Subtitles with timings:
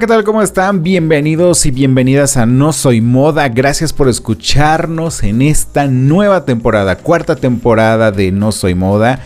[0.00, 0.24] ¿Qué tal?
[0.24, 0.82] ¿Cómo están?
[0.82, 3.50] Bienvenidos y bienvenidas a No Soy Moda.
[3.50, 9.20] Gracias por escucharnos en esta nueva temporada, cuarta temporada de No Soy Moda.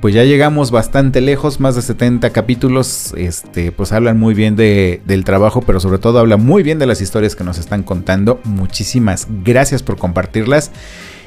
[0.00, 3.12] Pues ya llegamos bastante lejos, más de 70 capítulos.
[3.16, 6.86] Este, pues hablan muy bien de, del trabajo, pero sobre todo hablan muy bien de
[6.86, 8.38] las historias que nos están contando.
[8.44, 10.70] Muchísimas gracias por compartirlas.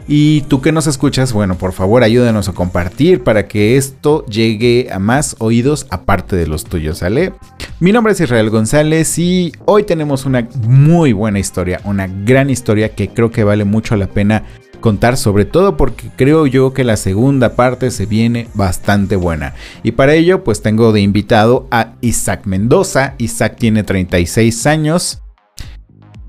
[0.07, 4.89] Y tú que nos escuchas, bueno, por favor ayúdanos a compartir para que esto llegue
[4.91, 7.33] a más oídos aparte de los tuyos, ¿sale?
[7.79, 12.95] Mi nombre es Israel González y hoy tenemos una muy buena historia, una gran historia
[12.95, 14.44] que creo que vale mucho la pena
[14.79, 19.53] contar, sobre todo porque creo yo que la segunda parte se viene bastante buena.
[19.81, 23.16] Y para ello, pues tengo de invitado a Isaac Mendoza.
[23.17, 25.22] Isaac tiene 36 años.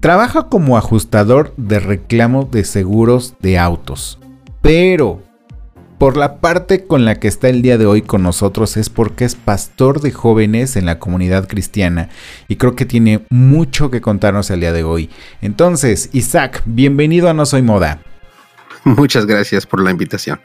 [0.00, 4.18] Trabaja como ajustador de reclamo de seguros de autos.
[4.62, 5.22] Pero
[6.04, 9.24] por la parte con la que está el día de hoy con nosotros es porque
[9.24, 12.10] es pastor de jóvenes en la comunidad cristiana
[12.46, 15.08] y creo que tiene mucho que contarnos el día de hoy.
[15.40, 18.02] Entonces, Isaac, bienvenido a No Soy Moda.
[18.84, 20.38] Muchas gracias por la invitación.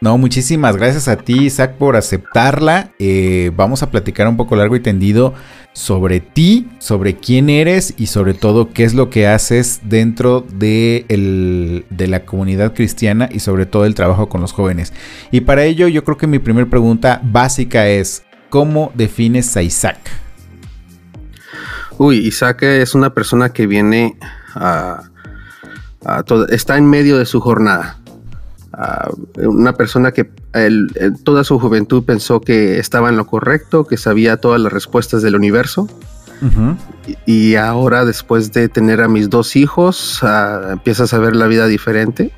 [0.00, 2.90] No, muchísimas gracias a ti, Isaac, por aceptarla.
[2.98, 5.32] Eh, vamos a platicar un poco largo y tendido
[5.72, 11.86] sobre ti, sobre quién eres y sobre todo qué es lo que haces dentro de,
[11.88, 14.92] de la comunidad cristiana y sobre todo el trabajo con los jóvenes.
[15.30, 19.98] Y para ello yo creo que mi primera pregunta básica es, ¿cómo defines a Isaac?
[21.96, 24.18] Uy, Isaac es una persona que viene
[24.54, 25.02] a...
[26.50, 28.03] está en medio de su jornada
[29.36, 30.30] una persona que
[31.22, 35.36] toda su juventud pensó que estaba en lo correcto, que sabía todas las respuestas del
[35.36, 35.88] universo.
[37.26, 41.66] y, ahora, después de tener a mis dos hijos, uh, empiezas a ver la vida
[41.66, 42.32] diferente.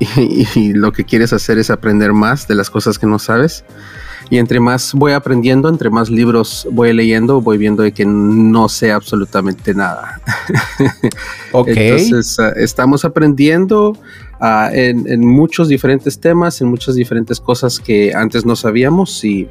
[0.54, 3.64] Y, lo que quieres hacer es aprender más de las cosas que no sabes.
[4.30, 8.68] Y entre más voy aprendiendo, entre más libros voy leyendo, voy viendo de que no
[8.68, 10.20] sé absolutamente nada.
[11.52, 11.68] Ok.
[11.68, 13.98] Entonces, ah, estamos aprendiendo
[14.40, 19.48] en, muchos diferentes temas, en muchas diferentes cosas que antes no sabíamos y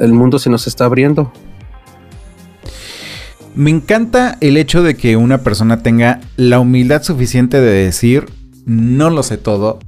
[0.00, 1.32] el mundo se nos está abriendo.
[3.54, 8.26] Me encanta el hecho de que una persona tenga la humildad suficiente de decir,
[8.64, 9.80] no lo sé todo,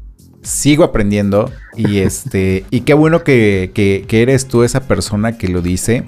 [0.43, 5.63] sigo aprendiendo y este y qué bueno que, que, eres tú esa persona que lo
[5.63, 6.05] dice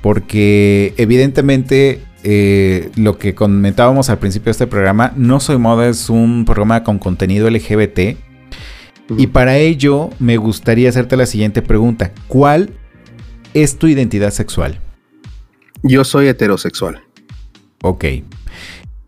[0.00, 6.10] porque evidentemente eh, lo que comentábamos al principio de este programa, No Soy Moda es
[6.10, 8.16] un programa con contenido LGBT.
[9.16, 12.12] Y para ello me gustaría hacerte la siguiente pregunta.
[12.26, 12.70] ¿Cuál
[13.54, 14.80] es tu identidad sexual?
[15.82, 17.02] Yo soy heterosexual.
[17.82, 18.04] Ok.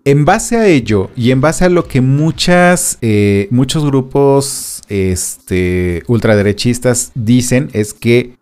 [0.05, 6.03] En base a ello y en base a lo que muchas, eh, muchos grupos este,
[6.07, 8.37] ultraderechistas dicen es que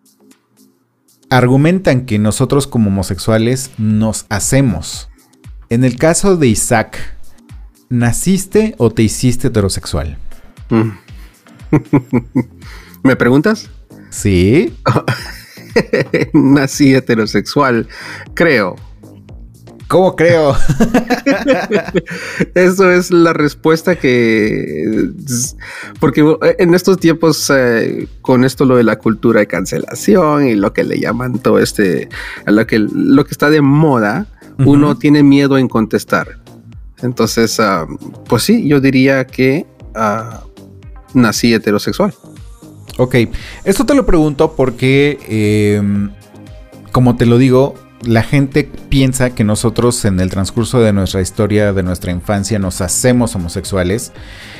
[1.29, 5.09] argumentan que nosotros como homosexuales nos hacemos.
[5.69, 6.97] En el caso de Isaac,
[7.89, 10.17] ¿naciste o te hiciste heterosexual?
[10.69, 10.89] Mm.
[13.03, 13.69] ¿Me preguntas?
[14.09, 14.75] Sí.
[16.33, 17.87] Nací heterosexual,
[18.33, 18.75] creo.
[19.89, 20.55] ¿Cómo creo?
[22.53, 25.09] Eso es la respuesta que...
[25.99, 26.23] Porque
[26.59, 30.83] en estos tiempos, eh, con esto lo de la cultura de cancelación y lo que
[30.83, 32.07] le llaman todo este...
[32.45, 34.27] Lo que, lo que está de moda,
[34.59, 36.37] uno tiene miedo en contestar.
[37.01, 37.87] Entonces, ah,
[38.27, 39.65] pues sí, yo diría que
[39.95, 40.43] ah,
[41.15, 42.13] nací heterosexual.
[42.97, 43.15] Ok,
[43.63, 46.11] esto te lo pregunto porque, em,
[46.91, 47.73] como te lo digo,
[48.03, 52.81] la gente piensa que nosotros en el transcurso de nuestra historia, de nuestra infancia, nos
[52.81, 54.11] hacemos homosexuales.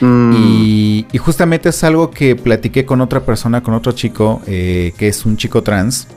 [0.02, 0.34] Mm.
[0.36, 5.26] Y, justamente es algo que platiqué con otra persona, con otro chico, eh, que es
[5.26, 6.08] un chico trans,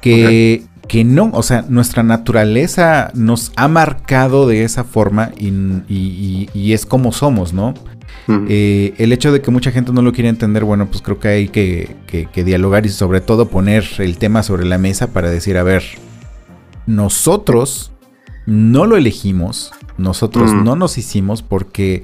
[0.00, 6.86] que, que no, o sea, nuestra naturaleza nos ha marcado de esa forma y, es
[6.86, 7.74] como somos, ¿no?
[8.48, 11.28] Eh, el hecho de que mucha gente no lo quiere entender, bueno, pues creo que
[11.28, 15.56] hay que, que, dialogar y sobre todo poner el tema sobre la mesa para decir,
[15.58, 15.84] a ver,
[16.86, 17.92] nosotros
[18.46, 20.64] no lo elegimos, nosotros mm.
[20.64, 22.02] no nos hicimos porque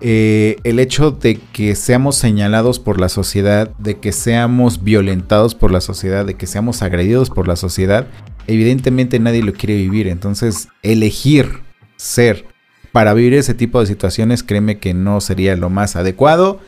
[0.00, 5.70] eh, el hecho de que seamos señalados por la sociedad, de que seamos violentados por
[5.70, 8.06] la sociedad, de que seamos agredidos por la sociedad,
[8.46, 10.08] evidentemente nadie lo quiere vivir.
[10.08, 11.60] Entonces, elegir
[11.96, 12.46] ser
[12.92, 16.60] para vivir ese tipo de situaciones, créeme que no sería lo más adecuado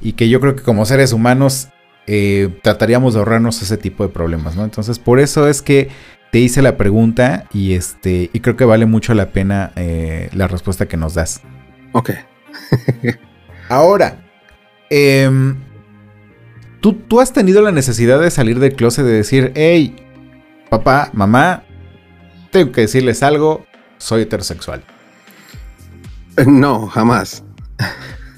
[0.00, 1.68] y que yo creo que como seres humanos
[2.06, 4.64] eh, trataríamos de ahorrarnos ese tipo de problemas, ¿no?
[4.64, 5.88] Entonces, por eso es que
[6.34, 10.48] te hice la pregunta y este y creo que vale mucho la pena eh, la
[10.48, 11.42] respuesta que nos das.
[11.92, 12.10] Ok.
[13.68, 14.26] Ahora,
[14.90, 15.54] em,
[16.80, 19.94] ¿tú, ¿tú has tenido la necesidad de salir del closet de decir, hey,
[20.70, 21.62] papá, mamá,
[22.50, 23.64] tengo que decirles algo,
[23.98, 24.82] soy heterosexual?
[26.48, 27.44] No, jamás.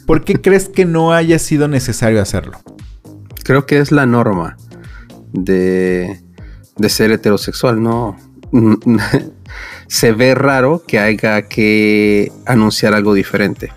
[0.07, 2.61] ¿Por qué crees que no haya sido necesario hacerlo?
[3.43, 4.59] Creo que es la norma
[5.33, 6.26] de
[6.77, 8.17] de ser heterosexual, no.
[9.89, 13.73] Se ve raro que haya que anunciar algo diferente.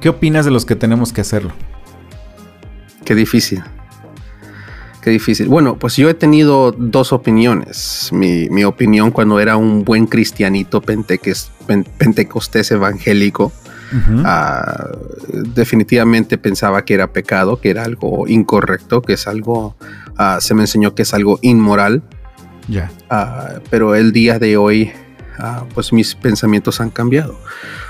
[0.00, 1.52] ¿Qué opinas de los que tenemos que hacerlo?
[3.04, 3.62] Qué difícil.
[5.02, 5.48] Qué difícil.
[5.48, 8.10] Bueno, pues yo he tenido dos opiniones.
[8.12, 13.52] Mi, opinión cuando era un buen cristianito pentecostés evangélico,
[14.24, 14.88] ah,
[15.54, 19.74] definitivamente pensaba que era pecado, que era algo incorrecto, que es algo
[20.22, 22.02] Ah, se me enseñó que es algo inmoral.
[22.68, 22.92] Ya.
[23.08, 24.92] Ah, pero el día de hoy,
[25.38, 27.40] ah, pues mis pensamientos han cambiado.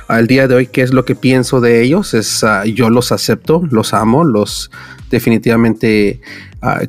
[0.07, 2.15] Al día de hoy, ¿qué es lo que pienso de ellos?
[2.15, 4.71] Es yo los acepto, los amo, los
[5.11, 6.21] definitivamente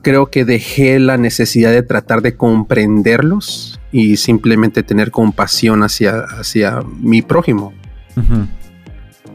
[0.03, 6.81] creo que dejé la necesidad de tratar de comprenderlos y simplemente tener compasión hacia, hacia
[6.99, 7.73] mi prójimo.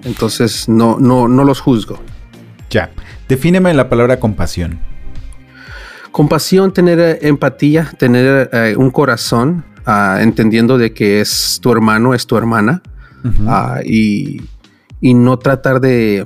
[0.05, 2.01] Entonces no, no, no los juzgo.
[2.71, 2.91] Ya.
[3.29, 4.79] Defíneme la palabra compasión
[6.17, 12.15] compasión, tener eh, empatía, tener eh, un corazón, ah, entendiendo de que es tu hermano,
[12.15, 12.83] es tu hermana,
[13.47, 14.41] ah, y,
[15.03, 16.25] no tratar de,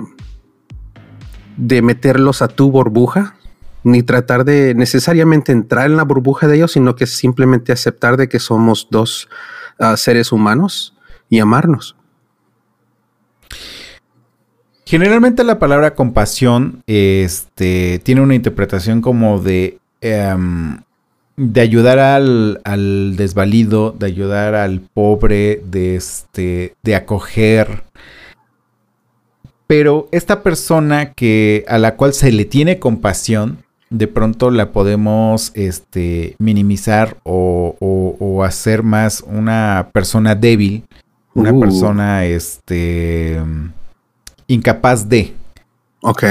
[1.57, 3.35] de meterlos a tu burbuja,
[3.83, 8.29] ni tratar de necesariamente entrar en la burbuja de ellos, sino que simplemente aceptar de
[8.29, 9.27] que somos dos
[9.77, 10.95] ah, seres humanos
[11.29, 11.97] y amarnos.
[14.85, 20.79] Generalmente la palabra compasión este, tiene una interpretación como de Em,
[21.37, 27.83] de ayudar al, desvalido, de ayudar al pobre, de, este, de acoger.
[29.65, 35.51] Pero esta persona que, a la cual se le tiene compasión, de pronto la podemos
[35.55, 40.83] este, minimizar o, hacer más una persona débil,
[41.33, 41.59] una uh.
[41.59, 43.39] persona este,
[44.47, 45.33] incapaz de.
[46.01, 46.23] Ok.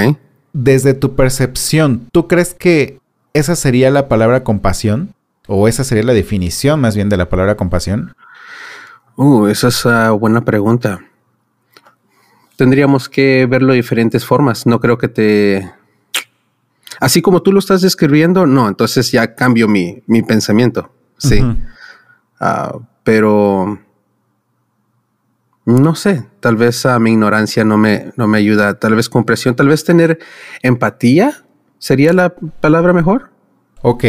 [0.52, 2.99] Desde tu percepción, ¿tú crees que
[3.32, 5.14] ¿Esa sería la palabra compasión?
[5.46, 8.14] ¿O esa sería la definición más bien de la palabra compasión?
[9.16, 11.00] Uh, esa es una buena pregunta.
[12.56, 14.66] Tendríamos que verlo de diferentes formas.
[14.66, 15.72] No creo que te...
[16.98, 20.92] Así como tú lo estás describiendo, no, entonces ya cambio mi, pensamiento.
[21.18, 21.40] Sí.
[22.38, 23.80] Ah, pero...
[25.66, 28.74] No sé, tal vez a mi ignorancia no me, no me ayuda.
[28.74, 30.18] Tal vez comprensión, tal vez tener
[30.62, 31.44] empatía
[31.80, 33.30] ¿Sería la palabra mejor?
[33.80, 34.04] Ok.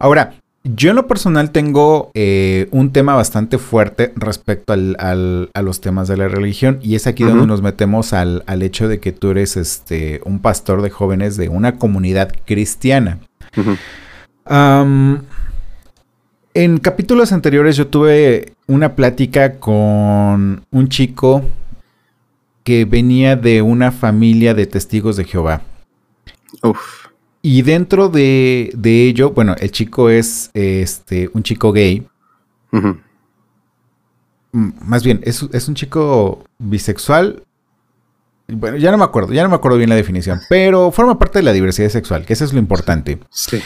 [0.00, 5.14] Ahora, yo en lo personal tengo eh, un tema bastante fuerte respecto a
[5.62, 9.12] los temas de la religión y es aquí donde nos metemos al, hecho de que
[9.12, 13.20] tú eres este, un pastor de jóvenes de una comunidad cristiana.
[16.52, 21.44] en capítulos anteriores yo tuve una plática con un chico
[22.64, 25.62] que venía de una familia de testigos de Jehová.
[26.62, 27.06] Uf.
[27.42, 32.06] Y dentro de, de ello, bueno, el chico es este, un chico gay.
[32.70, 32.90] Mm,
[34.82, 37.44] Más bien, es, es un chico bisexual.
[38.48, 41.38] Bueno, ya no me acuerdo, ya no me acuerdo bien la definición, pero forma parte
[41.38, 43.20] de la diversidad sexual, que eso es lo importante.
[43.30, 43.60] Sí.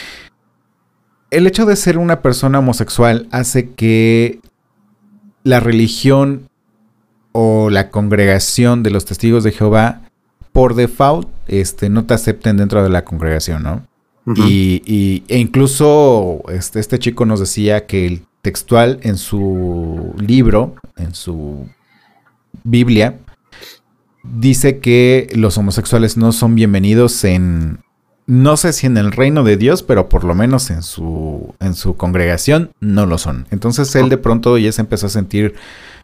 [1.31, 4.41] El hecho de ser una persona homosexual hace que
[5.43, 6.49] la religión
[7.33, 10.03] o la congregación de los testigos de Jehová,
[10.53, 13.87] por default, este, no te acepten dentro de la congregación, ¿no?
[14.49, 20.75] Y, y- e incluso este, este chico nos decía que el textual en su libro,
[20.97, 21.69] en su
[22.63, 23.19] Biblia,
[24.23, 27.81] dice que los homosexuales no son bienvenidos en,
[28.27, 31.75] no sé si en el reino de Dios, pero por lo menos en su, en
[31.75, 33.47] su congregación no lo son.
[33.51, 35.55] Entonces él de pronto ya se empezó a sentir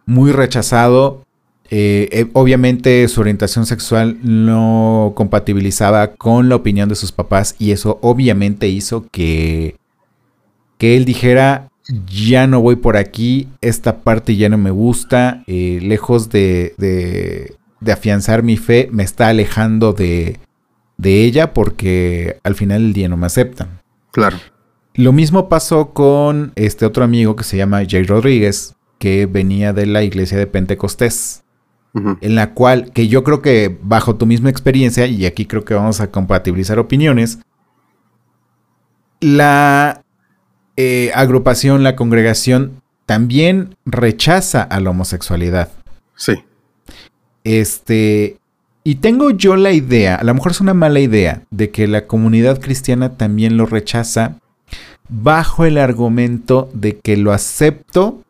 [0.04, 1.24] muy rechazado.
[1.72, 7.70] Eh, eh, obviamente su orientación sexual no compatibilizaba con la opinión de sus papás y
[7.70, 9.76] eso obviamente hizo que,
[10.78, 11.68] que él dijera,
[12.06, 17.54] ya no voy por aquí, esta parte ya no me gusta, eh, lejos de, de,
[17.80, 20.40] de afianzar mi fe, me está alejando de,
[20.96, 23.80] de ella porque al final del día no me aceptan.
[24.10, 24.38] Claro.
[24.94, 29.86] Lo mismo pasó con este otro amigo que se llama Jay Rodríguez, que venía de
[29.86, 31.44] la iglesia de Pentecostés,
[31.92, 35.74] En la cual, que yo creo que bajo tu misma experiencia, y aquí creo que
[35.74, 37.40] vamos a compatibilizar opiniones,
[39.20, 40.02] la
[40.76, 45.70] eh, agrupación, la congregación, también rechaza a la homosexualidad.
[46.14, 46.44] Sí.
[47.42, 48.38] Este,
[48.84, 52.06] y tengo yo la idea, a lo mejor es una mala idea, de que la
[52.06, 54.36] comunidad cristiana también lo rechaza
[55.08, 58.22] bajo el argumento de que lo acepto,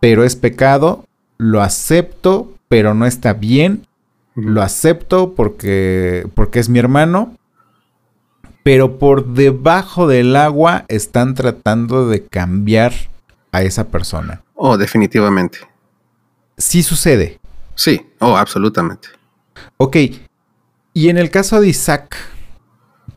[0.00, 1.04] pero es pecado,
[1.36, 3.86] lo acepto, pero no está bien,
[4.34, 7.36] lo acepto porque, porque es mi hermano,
[8.62, 12.92] pero por debajo del agua están tratando de cambiar
[13.52, 14.42] a esa persona.
[14.54, 15.58] Oh, definitivamente.
[16.56, 17.40] Sí sucede.
[17.74, 18.00] Sí.
[18.18, 19.08] Oh, absolutamente.
[19.76, 19.96] Ok,
[20.92, 22.16] y en el caso de Isaac,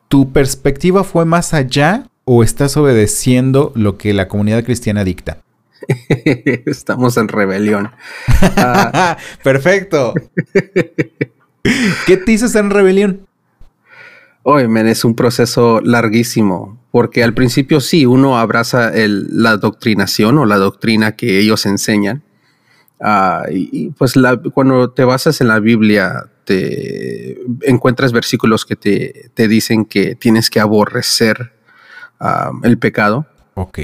[0.08, 5.40] ¿tu perspectiva fue más allá o estás obedeciendo lo que la comunidad cristiana dicta?
[6.66, 7.92] Estamos en rebelión.
[8.58, 10.14] Ah, Perfecto.
[12.06, 13.28] ¿Qué te hizo en rebelión?
[14.44, 20.38] Oye, men, es un proceso larguísimo, porque al principio sí, uno abraza el- la doctrinación
[20.40, 22.24] o la doctrina que ellos enseñan.
[23.00, 28.76] Ah, y, y, pues la- cuando te basas en la Biblia, te encuentras versículos que
[28.76, 31.54] te, te dicen que tienes que aborrecer
[32.20, 33.28] ah, el pecado
[33.62, 33.78] Ok.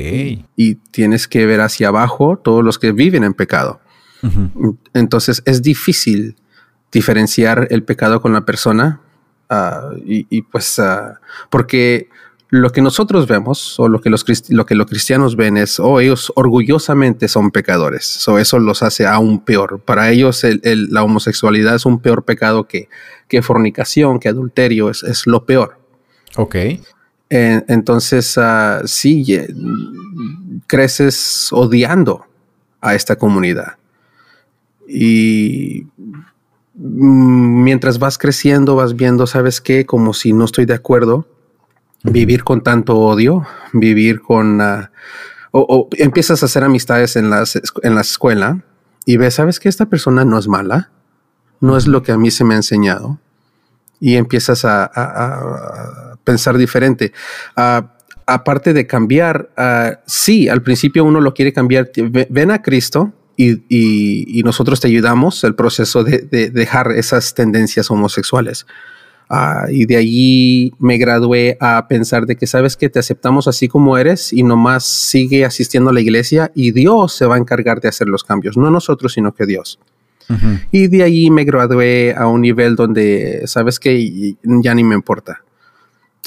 [0.55, 3.79] y tienes que ver hacia abajo todos los que viven en pecado.
[4.93, 6.35] Entonces es difícil
[6.91, 9.01] diferenciar el pecado con la persona
[9.49, 11.19] ah, y, y, pues ah,
[11.49, 12.09] porque
[12.49, 15.99] lo que nosotros vemos o lo que los, lo que los cristianos ven es, oh,
[15.99, 18.05] ellos orgullosamente son pecadores.
[18.05, 19.81] So, eso los hace aún peor.
[19.81, 22.87] Para ellos el- el- la homosexualidad es un peor pecado que,
[23.27, 25.77] que fornicación, que adulterio, es, es lo peor.
[26.37, 26.55] Ok.
[27.29, 29.25] En- entonces, ah, sí,
[30.67, 32.25] creces odiando
[32.81, 33.73] a esta comunidad.
[34.87, 35.87] Y
[36.75, 39.85] mm, mientras vas creciendo, vas viendo, ¿sabes qué?
[39.85, 41.27] Como si no estoy de acuerdo,
[42.03, 44.61] vivir con tanto odio, vivir con...
[44.61, 44.91] ah,
[45.51, 48.63] o, o empiezas a hacer amistades en, las, en la escuela
[49.05, 49.69] y ves, ¿sabes qué?
[49.69, 50.91] Esta persona no es mala,
[51.61, 53.17] no es lo que a mí se me ha enseñado
[53.99, 57.11] y empiezas a, a- a- a pensar diferente.
[57.55, 57.93] Ah,
[58.25, 61.89] aparte de cambiar, ah, sí, al principio uno lo quiere cambiar.
[61.95, 66.91] Ve- Ven a Cristo y, y- y nosotros te ayudamos el proceso de, de dejar
[66.91, 68.65] esas tendencias homosexuales.
[69.29, 73.67] Ah, y de allí me gradué a pensar de que sabes que te aceptamos así
[73.67, 77.81] como eres y nomás sigue asistiendo a la iglesia y Dios se va a encargar
[77.81, 79.79] de hacer los cambios, no nosotros, sino que Dios.
[80.71, 85.41] Y de ahí me gradué a un nivel donde, sabes que ya ni me importa.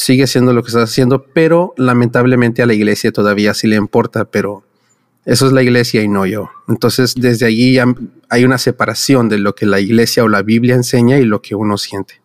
[0.01, 4.25] Sigue haciendo lo que estás haciendo, pero lamentablemente a la iglesia todavía sí le importa,
[4.25, 4.65] pero
[5.27, 6.49] eso es la iglesia y no yo.
[6.69, 7.79] Entonces, desde allí
[8.31, 11.55] hay una separación de lo que la iglesia o la Biblia enseña y lo que
[11.55, 12.23] uno siente.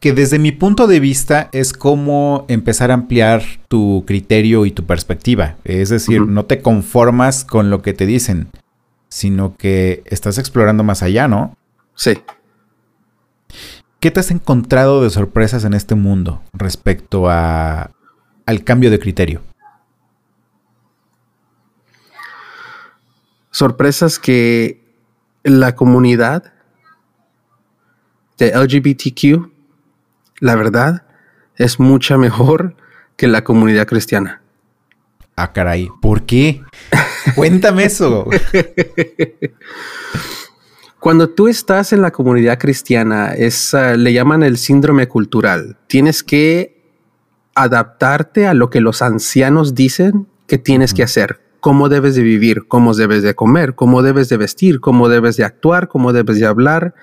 [0.00, 4.86] Que desde mi punto de vista es como empezar a ampliar tu criterio y tu
[4.86, 5.58] perspectiva.
[5.64, 8.48] Es decir, no te conformas con lo que te dicen,
[9.10, 11.54] sino que estás explorando más allá, ¿no?
[11.94, 12.14] Sí.
[14.00, 17.90] ¿Qué te has encontrado de sorpresas en este mundo respecto a,
[18.46, 19.42] al cambio de criterio?
[23.50, 24.82] sorpresas que
[25.42, 26.52] la comunidad
[28.38, 29.50] de LGBTQ,
[30.40, 31.02] la verdad,
[31.56, 32.76] es mucha mejor
[33.16, 34.40] que la comunidad cristiana.
[35.36, 35.90] Ah, caray.
[36.00, 36.62] ¿Por qué?
[37.34, 38.28] Cuéntame eso.
[41.00, 45.78] Cuando tú estás en la comunidad cristiana, es, le llaman el síndrome cultural.
[45.86, 46.80] Tienes que
[47.54, 52.66] adaptarte a lo que los ancianos dicen que tienes que hacer cómo debes de vivir,
[52.66, 56.46] cómo debes de comer, cómo debes de vestir, cómo debes de actuar, cómo debes de
[56.46, 56.94] hablar.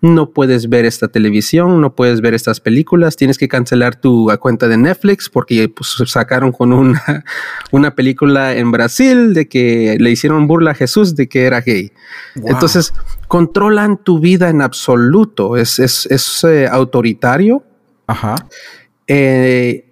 [0.00, 4.68] No puedes ver esta televisión, no puedes ver estas películas, tienes que cancelar tu cuenta
[4.68, 7.24] de Netflix porque pues, sacaron con una,
[7.70, 11.92] una película en Brasil de que le hicieron burla a Jesús de que era gay.
[12.34, 12.94] Entonces,
[13.28, 17.62] controlan tu vida en absoluto, es, es, es eh, autoritario.
[18.06, 18.36] Ajá.
[19.06, 19.87] Eh,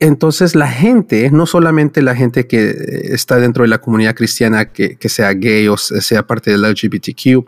[0.00, 2.70] entonces la gente, no solamente la gente que
[3.12, 7.44] está dentro de la comunidad cristiana, que, sea gay o sea parte del LGBTQ,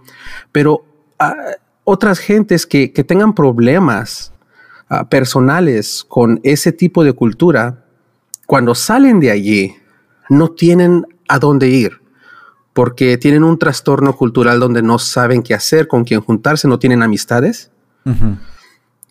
[0.51, 0.85] pero
[1.19, 1.37] ah,
[1.85, 4.33] otras gentes que, tengan problemas
[4.89, 7.85] ah, personales con ese tipo de cultura,
[8.47, 9.77] cuando salen de allí,
[10.29, 12.01] no tienen a dónde ir,
[12.73, 17.03] porque tienen un trastorno cultural donde no saben qué hacer, con quién juntarse, no tienen
[17.03, 17.71] amistades.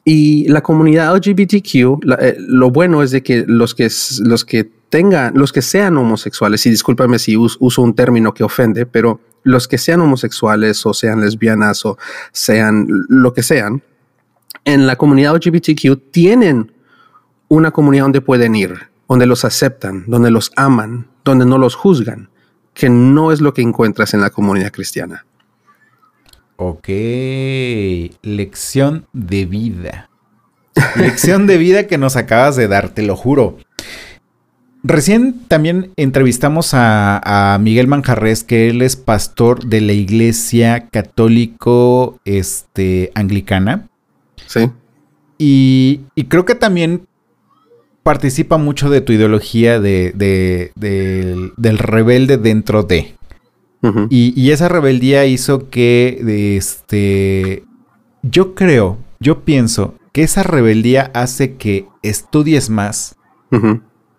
[0.06, 3.90] Y la comunidad LGBTQ, eh, lo bueno es de que los que,
[4.22, 8.86] los que tengan, los que sean homosexuales, y discúlpame si uso un término que ofende,
[8.86, 11.98] pero los que sean homosexuales o sean lesbianas o
[12.32, 13.84] sean lo que sean,
[14.66, 16.72] en la comunidad LGBTQ tienen
[17.48, 22.30] una comunidad donde pueden ir, donde los aceptan, donde los aman, donde no los juzgan,
[22.74, 25.26] que no es lo que encuentras en la comunidad cristiana.
[26.62, 26.90] Ok,
[28.22, 30.10] lección de vida.
[30.98, 33.56] lección de vida que nos acabas de dar, te lo juro.
[34.84, 43.14] Recién también entrevistamos a, Miguel Manjarres, que él es pastor de la iglesia católico este,
[43.16, 43.88] anglicana.
[44.46, 44.70] Sí.
[45.38, 47.08] Y, creo que también
[48.04, 50.12] participa mucho de tu ideología de,
[50.76, 53.16] del rebelde dentro de
[54.10, 57.64] y, esa rebeldía hizo que, este,
[58.22, 63.16] yo creo, yo pienso que esa rebeldía hace que estudies más,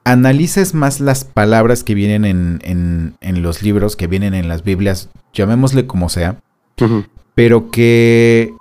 [0.05, 5.11] analices más las palabras que vienen en, en, los libros, que vienen en las Biblias,
[5.35, 6.41] llamémosle como sea,
[7.35, 8.55] pero que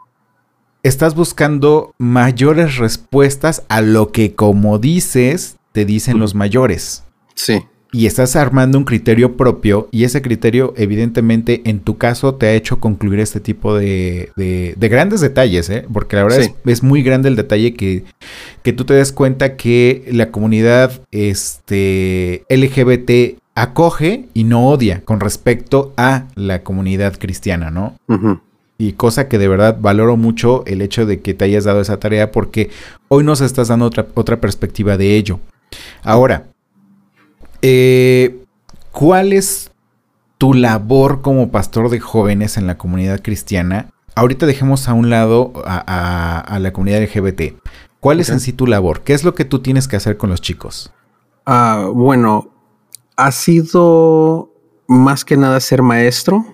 [0.83, 7.05] estás buscando mayores respuestas a lo que, como dices, te dicen los mayores.
[7.35, 12.47] Sí y estás armando un criterio propio y ese criterio evidentemente en tu caso te
[12.47, 15.85] ha hecho concluir este tipo de, de, grandes detalles, ¿eh?
[15.91, 18.03] porque la verdad es, muy grande el detalle que,
[18.63, 25.19] que tú te des cuenta que la comunidad este, LGBT acoge y no odia con
[25.19, 27.97] respecto a la comunidad cristiana, ¿no?
[28.77, 31.99] Y cosa que de verdad valoro mucho el hecho de que te hayas dado esa
[31.99, 32.69] tarea porque
[33.09, 35.41] hoy nos estás dando otra, otra perspectiva de ello.
[36.03, 36.45] Ahora,
[37.61, 38.45] eh,
[38.91, 39.71] ¿Cuál es
[40.37, 43.91] tu labor como pastor de jóvenes en la comunidad cristiana?
[44.15, 47.61] Ahorita dejemos a un lado a, la comunidad LGBT.
[47.99, 49.01] ¿Cuál es en sí tu labor?
[49.01, 50.91] ¿Qué es lo que tú tienes que hacer con los chicos?
[51.45, 52.49] Ah, bueno,
[53.15, 54.51] ha sido
[54.87, 56.45] más que nada ser maestro.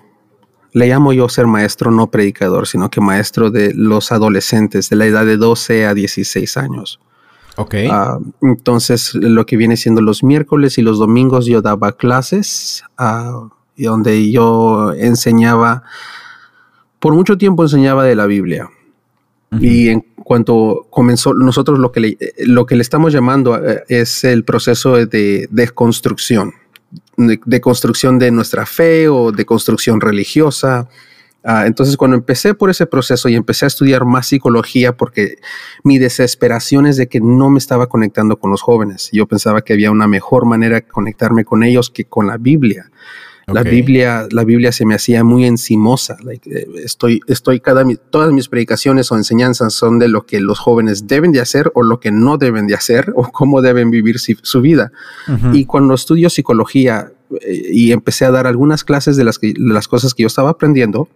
[0.74, 5.06] Le llamo yo ser maestro, no predicador, sino que maestro de los adolescentes de la
[5.06, 7.00] edad de 12 a 16 años.
[7.58, 7.76] Ok.
[7.90, 13.50] Ah, entonces, lo que viene siendo los miércoles y los domingos yo daba clases uh,
[13.78, 15.84] donde yo enseñaba,
[17.00, 18.70] por mucho tiempo enseñaba de la Biblia.
[19.62, 24.26] Y en cuanto comenzó, nosotros lo que le, lo que le estamos llamando eh, es
[24.26, 26.54] el proceso de desconstrucción,
[27.16, 30.90] de, de, construcción de nuestra fe o de construcción religiosa.
[31.48, 35.38] Ah, entonces, cuando empecé por ese proceso y empecé a estudiar más psicología, porque
[35.84, 39.10] mi desesperación es de que no me estaba conectando con los jóvenes.
[39.14, 42.90] Yo pensaba que había una mejor manera de conectarme con ellos que con la Biblia.
[43.46, 46.18] La Biblia, la Biblia se me hacía muy encimosa.
[46.28, 51.06] Eh, estoy, estoy cada, todas mis predicaciones o enseñanzas son de lo que los jóvenes
[51.06, 54.62] deben de hacer o lo que no deben de hacer o cómo deben vivir su
[54.62, 54.92] vida.
[55.54, 59.88] Y cuando estudio psicología eh, y empecé a dar algunas clases de las, de las
[59.88, 61.08] cosas que yo estaba aprendiendo,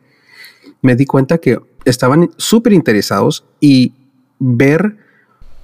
[0.81, 3.93] me di cuenta que estaban súper interesados y
[4.39, 4.97] ver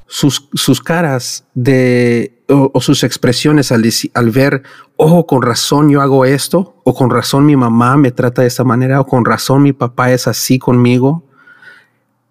[0.08, 4.64] sus, sus caras de, o, sus expresiones al, al, ver,
[4.98, 8.64] oh, con razón yo hago esto, o con razón mi mamá me trata de esta
[8.64, 11.24] manera, o con razón mi papá es así conmigo.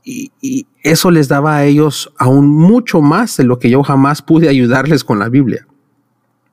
[0.05, 4.23] Y, y eso les daba a ellos aún mucho más de lo que yo jamás
[4.23, 5.67] pude ayudarles con la Biblia.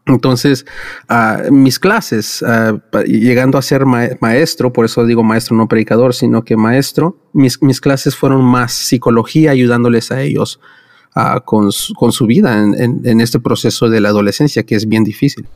[0.06, 0.66] Entonces,
[1.10, 6.44] ah, mis clases, ah, llegando a ser maestro, por eso digo maestro, no predicador, sino
[6.44, 10.60] que maestro, mis, mis, clases fueron más psicología, ayudándoles a ellos
[11.16, 15.48] ah, con, su, vida en, este proceso de la adolescencia que es bien difícil.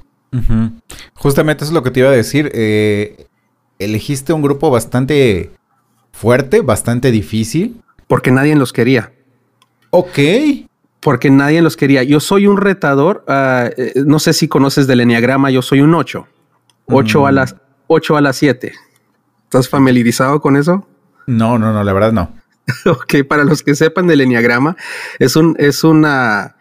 [1.13, 2.51] Justamente eso es lo que te iba a decir.
[2.53, 3.27] Eh,
[3.79, 5.51] elegiste un grupo bastante
[6.11, 7.81] fuerte, bastante difícil.
[8.07, 9.13] Porque nadie los quería.
[9.89, 10.19] Ok.
[11.05, 12.01] Porque nadie los quería.
[12.01, 13.23] Yo soy un retador.
[13.27, 15.51] Ah, eh, no sé si conoces del enneagrama.
[15.51, 16.27] Yo soy un 8.
[16.87, 17.35] 8 a mm.
[17.35, 18.73] las 8 a las 7.
[19.43, 20.87] ¿Estás familiarizado con eso?
[21.27, 22.33] No, no, no, la verdad no.
[22.91, 24.77] ok, para los que sepan del enneagrama,
[25.19, 26.55] es un, es una,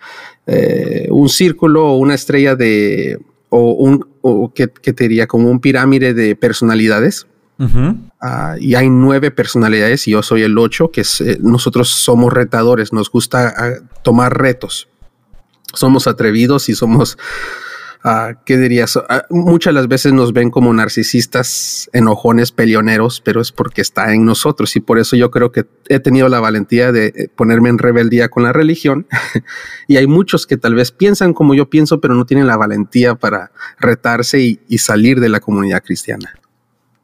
[0.47, 5.59] eh, un círculo o una estrella de, o un, o que, te diría como un
[5.59, 7.27] pirámide de personalidades.
[8.21, 12.93] Ah, y hay nueve personalidades y yo soy el ocho, que eh, nosotros somos retadores,
[12.93, 14.89] nos gusta ah, tomar retos.
[15.73, 17.17] Somos atrevidos y somos
[18.45, 18.99] ¿qué dirías?
[19.31, 24.77] muchas las veces nos ven como narcisistas, enojones, peleoneros, pero es porque está en nosotros
[24.77, 28.29] y por eso yo creo que he tenido la valentía de eh, ponerme en rebeldía
[28.29, 29.07] con la religión
[29.89, 33.15] y hay muchos que tal vez piensan como yo pienso, pero no tienen la valentía
[33.15, 36.35] para retarse y salir de la comunidad cristiana.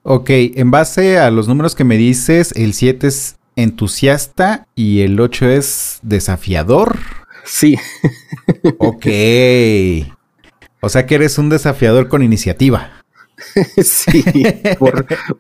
[0.03, 5.21] Ok, en base a los números que me dices, el 7 es entusiasta y el
[5.21, 6.99] 8 es desafiador.
[7.45, 7.79] Sí.
[8.79, 9.07] ok.
[10.83, 12.91] O sea que eres un desafiador con iniciativa.
[13.83, 14.25] sí,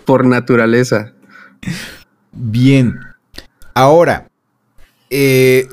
[0.05, 1.15] por, naturaleza.
[2.31, 3.01] Bien.
[3.73, 4.29] Ahora,
[5.09, 5.67] eh,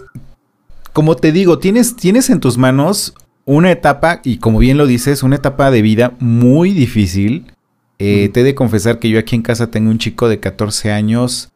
[0.94, 5.22] como te digo, tienes, tienes en tus manos una etapa, y como bien lo dices,
[5.22, 7.52] una etapa de vida muy difícil.
[8.00, 10.92] Eh, te he de confesar que yo aquí en casa tengo un chico de 14
[10.92, 11.52] años.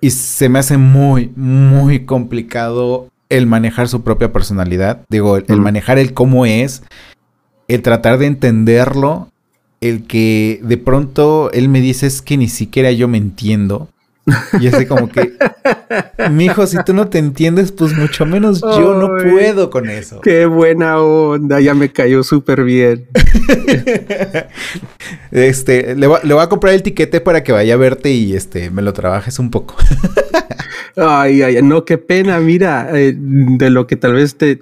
[0.00, 5.04] y se me hace muy, muy complicado el manejar su propia personalidad.
[5.08, 6.82] Digo, el manejar el cómo es
[7.70, 9.28] el tratar de entenderlo,
[9.80, 13.88] el que de pronto él me dice es que ni siquiera yo me entiendo.
[14.60, 15.32] Y así como que,
[16.30, 20.20] mi hijo, si tú no te entiendes, pues mucho menos yo no puedo con eso.
[20.20, 23.06] Qué buena onda, ya me cayó súper bien.
[25.30, 28.82] este, le, voy a comprar el tiquete para que vaya a verte y este, me
[28.82, 29.76] lo trabajes un poco.
[30.96, 34.56] ay, ay, no, qué pena, mira, eh, de lo que tal vez te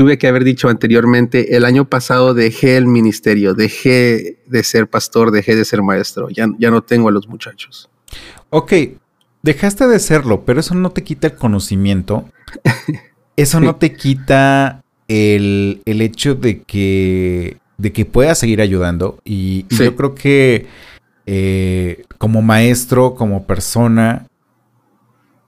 [0.00, 5.30] tuve que haber dicho anteriormente, el año pasado dejé el ministerio, dejé de ser pastor,
[5.30, 7.89] dejé de ser maestro, ya, ya no tengo a los muchachos.
[8.50, 8.72] Ok,
[9.42, 12.28] dejaste de serlo, pero eso no te quita el conocimiento.
[13.36, 19.18] Eso no te quita el, hecho de que, de que puedas seguir ayudando.
[19.24, 20.66] Y, yo creo que
[21.24, 24.26] eh, como maestro, como persona,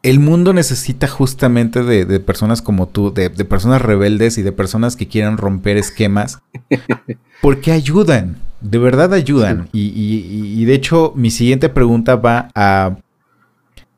[0.02, 5.06] el mundo necesita justamente de, personas como tú, de, personas rebeldes y de personas que
[5.06, 6.40] quieran romper esquemas,
[7.40, 9.68] porque ayudan, de verdad ayudan.
[9.72, 12.96] Y, de hecho, mi siguiente pregunta va a,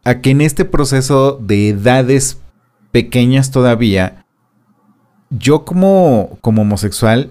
[0.04, 2.38] a que en este proceso de edades
[2.92, 4.26] pequeñas todavía,
[5.30, 7.30] yo como, como homosexual,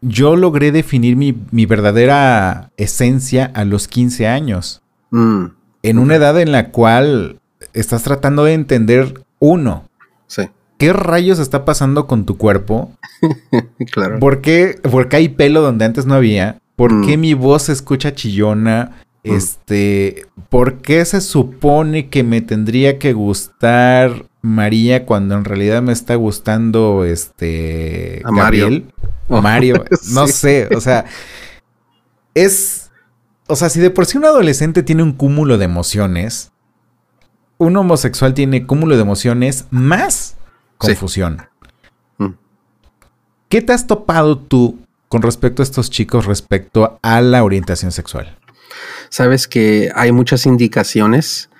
[0.00, 4.82] yo logré definir mi, verdadera esencia a los 15 años.
[5.10, 5.46] Mm.
[5.82, 7.40] En una edad en la cual
[7.74, 9.88] estás tratando de entender uno.
[10.26, 10.48] Sí.
[10.78, 12.92] ¿Qué rayos está pasando con tu cuerpo?
[13.92, 14.18] claro.
[14.18, 14.78] ¿Por qué?
[14.90, 16.60] Porque hay pelo donde antes no había.
[16.76, 17.06] ¿Por mm.
[17.06, 19.02] qué mi voz se escucha chillona?
[19.22, 19.34] Mm.
[19.34, 25.92] Este, ¿por qué se supone que me tendría que gustar María cuando en realidad me
[25.92, 28.82] está gustando este A Mario?
[29.28, 31.06] Mario, no sé, o sea,
[32.34, 32.84] es
[33.46, 36.52] o sea, si de por sí un adolescente tiene un cúmulo de emociones,
[37.58, 40.36] un homosexual tiene cúmulo de emociones más
[40.78, 41.42] confusión.
[42.18, 42.30] Mm.
[43.48, 48.36] ¿Qué te has topado tú con respecto a estos chicos respecto a la orientación sexual?
[49.08, 51.50] Sabes que hay muchas indicaciones,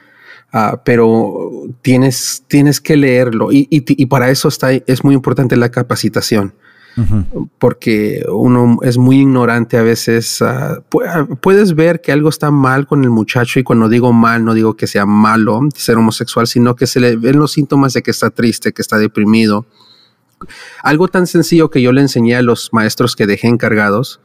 [0.53, 1.51] ah, pero
[1.83, 6.55] tienes, tienes que leerlo y, y, para eso está, es muy importante la capacitación
[7.59, 10.41] porque uno es muy ignorante a veces.
[10.43, 14.45] Ah, ah, puedes ver que algo está mal con el muchacho y cuando digo mal
[14.45, 18.03] no digo que sea malo ser homosexual, sino que se le ven los síntomas de
[18.03, 19.67] que está triste, que está deprimido.
[20.83, 24.21] Algo tan sencillo que yo le enseñé a los maestros que dejé encargados,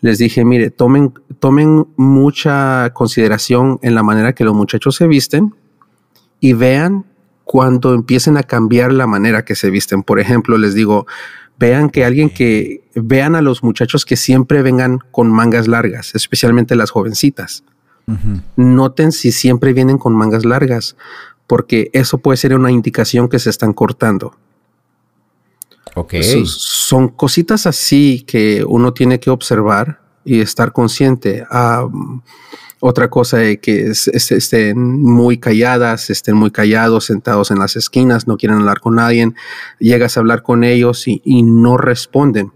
[0.00, 5.54] les dije, mire, tomen, tomen mucha consideración en la manera que los muchachos se visten
[6.40, 7.06] y vean
[7.44, 10.02] cuando empiecen a cambiar la manera que se visten.
[10.02, 11.06] Por ejemplo, les digo,
[11.58, 16.76] vean que alguien que vean a los muchachos que siempre vengan con mangas largas, especialmente
[16.76, 17.64] las jovencitas.
[18.56, 20.94] Noten si siempre vienen con mangas largas,
[21.46, 24.36] porque eso puede ser una indicación que se están cortando.
[25.96, 26.14] Ok.
[26.44, 31.46] son cositas así que uno tiene que observar y estar consciente.
[32.86, 38.36] Otra cosa es que estén muy calladas, estén muy callados, sentados en las esquinas, no
[38.36, 39.32] quieren hablar con nadie.
[39.78, 42.52] Llegas a hablar con ellos y, no responden.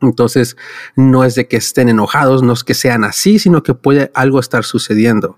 [0.00, 0.56] Entonces,
[0.94, 4.38] no es de que estén enojados, no es que sean así, sino que puede algo
[4.38, 5.36] estar sucediendo.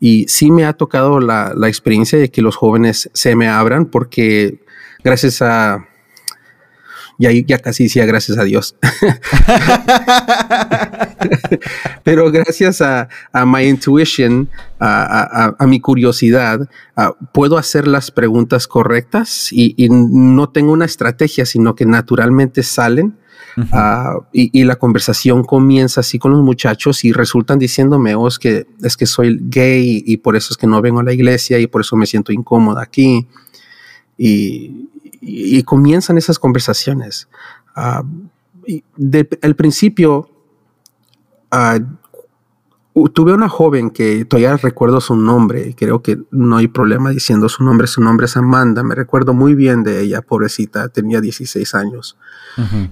[0.00, 3.84] Y sí me ha tocado la, la experiencia de que los jóvenes se me abran
[3.84, 4.64] porque
[5.04, 5.86] gracias a,
[7.20, 8.74] ya, ya casi decía gracias a Dios.
[12.02, 13.08] Pero gracias a,
[13.44, 14.48] my intuition,
[14.80, 16.66] a, mi curiosidad,
[17.32, 23.18] puedo hacer las preguntas correctas y, no tengo una estrategia, sino que naturalmente salen.
[24.32, 28.96] y, la conversación comienza así con los muchachos y resultan diciéndome, oh, es que, es
[28.96, 31.82] que soy gay y por eso es que no vengo a la iglesia y por
[31.82, 33.28] eso me siento incómoda aquí.
[34.16, 34.88] Y,
[35.20, 37.28] y, comienzan esas conversaciones.
[37.76, 38.04] Uh,
[39.42, 40.30] al principio,
[41.50, 41.78] ah,
[43.14, 47.62] tuve una joven que todavía recuerdo su nombre, creo que no hay problema diciendo su
[47.64, 52.16] nombre, su nombre es Amanda, me recuerdo muy bien de ella, pobrecita, tenía 16 años.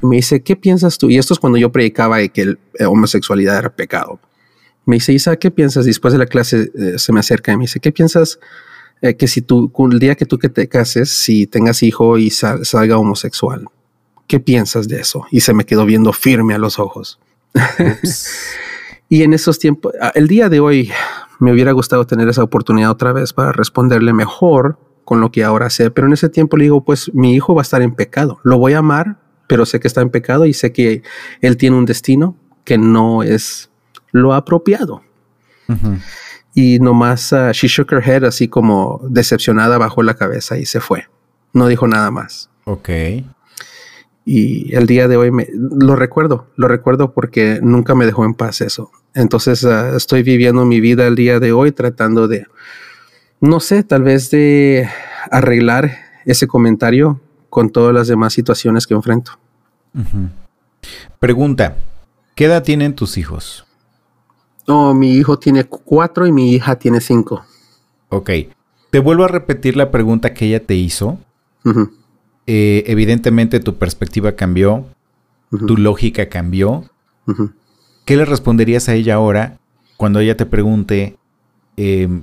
[0.03, 1.11] me dice, ¿qué piensas tú?
[1.11, 4.21] Y esto es cuando yo predicaba que la eh, homosexualidad era pecado.
[4.87, 5.85] Me dice, Isa, ¿qué piensas?
[5.85, 8.39] Después de la clase eh, se me acerca y me dice, ¿qué piensas
[9.03, 12.31] eh, que si tú, el día que tú que te cases, si tengas hijo y
[12.31, 13.67] salga homosexual,
[14.27, 15.27] ¿qué piensas de eso?
[15.31, 17.19] Y se me quedó viendo firme a los ojos.
[19.09, 20.91] y en esos tiempos, el día de hoy
[21.39, 25.71] me hubiera gustado tener esa oportunidad otra vez para responderle mejor con lo que ahora
[25.71, 28.41] sé, pero en ese tiempo le digo, pues mi hijo va a estar en pecado,
[28.43, 31.03] lo voy a amar, pero sé que está en pecado y sé que
[31.41, 33.71] él tiene un destino que no es
[34.13, 35.03] lo apropiado.
[36.61, 40.81] Y nomás uh, she shook her head así como decepcionada, bajó la cabeza y se
[40.81, 41.07] fue.
[41.53, 42.51] No dijo nada más.
[42.65, 42.89] Ok.
[44.25, 48.35] Y el día de hoy me, lo recuerdo, lo recuerdo porque nunca me dejó en
[48.35, 48.91] paz eso.
[49.15, 52.49] Entonces uh, estoy viviendo mi vida el día de hoy tratando de,
[53.41, 54.89] no sé, tal vez de
[55.31, 55.93] arreglar
[56.25, 59.39] ese comentario con todas las demás situaciones que enfrento.
[61.21, 61.77] Pregunta,
[62.35, 63.68] ¿qué edad tienen tus hijos?
[64.69, 67.43] No, mi hijo tiene cuatro y mi hija tiene cinco.
[68.11, 68.31] Ok.
[68.91, 71.19] Te vuelvo a repetir la pregunta que ella te hizo.
[72.47, 74.87] Eh, evidentemente tu perspectiva cambió,
[75.67, 76.85] tu lógica cambió.
[78.05, 79.59] ¿Qué le responderías a ella ahora
[79.97, 81.17] cuando ella te pregunte
[81.77, 82.23] em,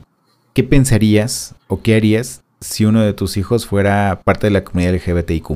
[0.53, 4.95] qué pensarías o qué harías si uno de tus hijos fuera parte de la comunidad
[4.95, 5.49] LGBTIQ?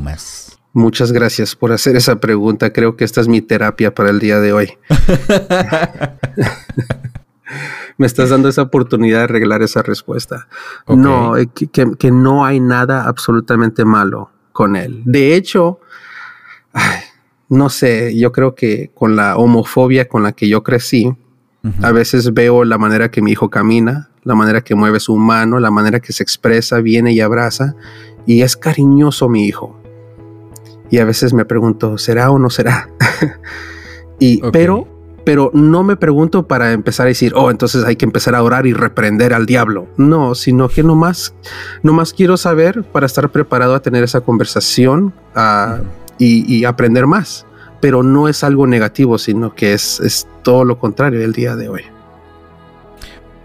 [0.80, 2.72] Muchas gracias por hacer esa pregunta.
[2.72, 4.78] Creo que esta es mi terapia para el día de hoy.
[7.98, 10.48] Me estás dando esa oportunidad de arreglar esa respuesta.
[10.88, 15.02] No, eh, que, no hay nada absolutamente malo con él.
[15.04, 15.82] De hecho,
[17.50, 21.14] no sé, yo creo que con la homofobia con la que yo crecí,
[21.82, 25.60] a veces veo la manera que mi hijo camina, la manera que mueve su mano,
[25.60, 27.76] la manera que se expresa, viene y abraza,
[28.26, 29.79] y es cariñoso mi hijo
[30.90, 32.90] y a veces me pregunto, ¿será o no será?
[34.20, 34.88] y, pero,
[35.24, 38.66] pero no me pregunto para empezar a decir, oh, entonces hay que empezar a orar
[38.66, 39.88] y reprender al diablo.
[39.98, 41.34] No, sino que nomás,
[41.84, 45.14] nomás quiero saber para estar preparado a tener esa conversación
[46.18, 47.46] y, aprender más.
[47.82, 51.70] Pero no es algo negativo, sino que es, es todo lo contrario el día de
[51.70, 51.84] hoy.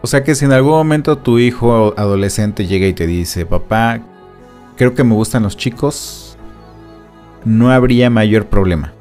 [0.01, 4.01] O sea que si en algún momento tu hijo adolescente llega y te dice, papá,
[4.77, 6.24] creo que me gustan los chicos,
[7.45, 8.93] no habría mayor problema.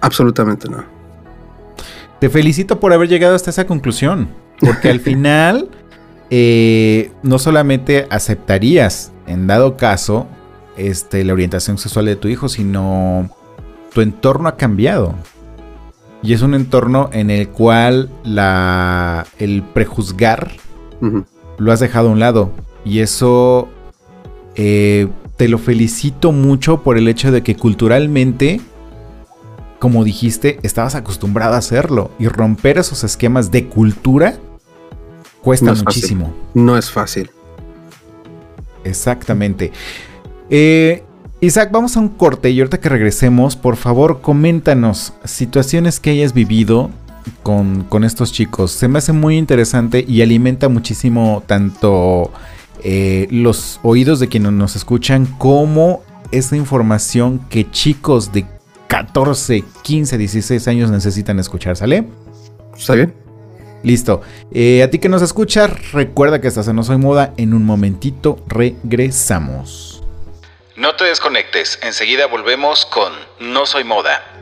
[0.00, 0.84] Absolutamente no.
[2.20, 4.28] Te felicito por haber llegado hasta esa conclusión,
[4.60, 5.68] porque al final
[6.30, 10.26] eh, no solamente aceptarías, en dado caso,
[10.76, 13.30] este, la orientación sexual de tu hijo, sino
[13.92, 15.14] tu entorno ha cambiado.
[16.22, 20.52] Y es un entorno en el cual la, el prejuzgar
[21.58, 22.50] lo has dejado a un lado.
[22.84, 23.68] Y eso
[24.54, 28.60] eh, te lo felicito mucho por el hecho de que culturalmente,
[29.78, 34.38] como dijiste, estabas acostumbrado a hacerlo y romper esos esquemas de cultura
[35.42, 36.32] cuesta muchísimo.
[36.54, 37.30] No es fácil.
[38.84, 39.72] Exactamente.
[40.50, 41.02] Eh,
[41.40, 46.32] Isaac, vamos a un corte y ahorita que regresemos, por favor, coméntanos situaciones que hayas
[46.32, 46.90] vivido
[47.42, 48.70] con, con estos chicos.
[48.70, 52.30] Se me hace muy interesante y alimenta muchísimo tanto
[52.84, 58.46] eh, los oídos de quienes nos escuchan como esa información que chicos de
[58.88, 62.04] 14, 15, 16 años necesitan escuchar, ¿sale?
[62.76, 63.14] ¿Está bien?
[63.82, 64.22] Listo.
[64.52, 67.34] Eh, a ti que nos escuchas, recuerda que estás en No Soy Moda.
[67.36, 70.02] En un momentito regresamos.
[70.76, 74.33] No te desconectes, enseguida volvemos con No Soy Moda.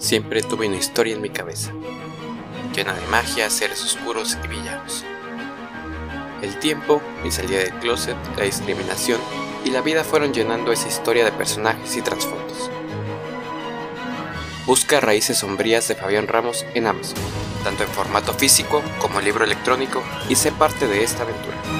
[0.00, 1.72] Siempre tuve una historia en mi cabeza,
[2.74, 5.04] llena de magia, seres oscuros y villanos.
[6.40, 9.20] El tiempo, mi salida del closet, la discriminación
[9.62, 12.70] y la vida fueron llenando esa historia de personajes y trasfondos.
[14.64, 17.18] Busca Raíces Sombrías de Fabián Ramos en Amazon,
[17.62, 21.79] tanto en formato físico como libro electrónico, y sé parte de esta aventura.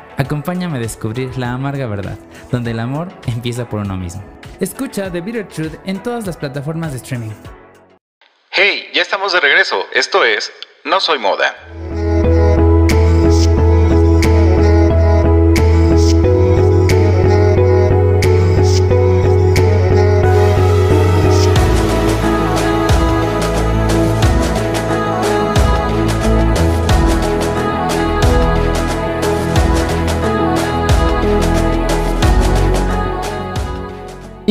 [0.17, 2.17] Acompáñame a descubrir la amarga verdad,
[2.51, 4.23] donde el amor empieza por uno mismo.
[4.59, 7.31] Escucha The Bitter Truth en todas las plataformas de streaming.
[8.51, 9.85] Hey, ya estamos de regreso.
[9.93, 10.51] Esto es
[10.83, 11.55] No Soy Moda.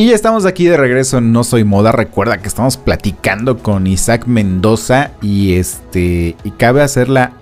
[0.01, 1.91] Y ya estamos aquí de regreso en No Soy Moda.
[1.91, 7.33] Recuerda que estamos platicando con Isaac Mendoza y este y cabe hacer la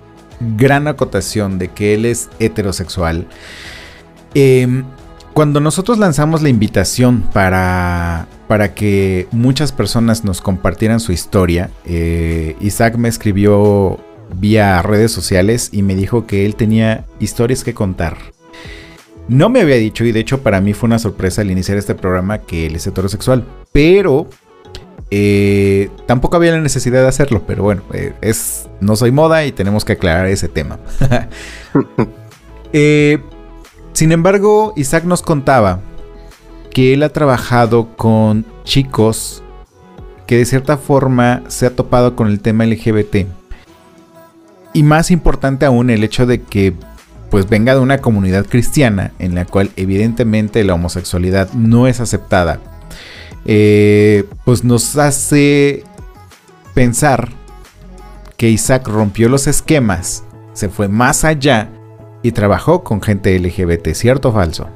[0.58, 3.26] gran acotación de que él es heterosexual.
[4.34, 4.84] Em,
[5.32, 12.56] cuando nosotros lanzamos la invitación para, para que muchas personas nos compartieran su historia, eh,
[12.60, 13.98] Isaac me escribió
[14.38, 18.18] vía redes sociales y me dijo que él tenía historias que contar.
[19.30, 21.94] No me había dicho, y de hecho para mí fue una sorpresa al iniciar este
[21.94, 24.26] programa que él es heterosexual, pero
[25.12, 29.52] eh, tampoco había la necesidad de hacerlo, pero bueno, eh, es, no soy moda y
[29.52, 30.80] tenemos que aclarar ese tema.
[32.72, 33.18] Eh,
[33.94, 35.80] sin embargo, Isaac nos contaba
[36.72, 39.42] que él ha trabajado con chicos
[40.28, 43.26] que de cierta forma se ha topado con el tema LGBT.
[44.72, 46.74] Y más importante aún el hecho de que
[47.30, 52.60] pues venga de una comunidad cristiana en la cual evidentemente la homosexualidad no es aceptada,
[53.46, 55.84] eh, pues nos hace
[56.74, 57.30] pensar
[58.36, 61.70] que Isaac rompió los esquemas, se fue más allá
[62.22, 64.68] y trabajó con gente LGBT, ¿cierto o falso?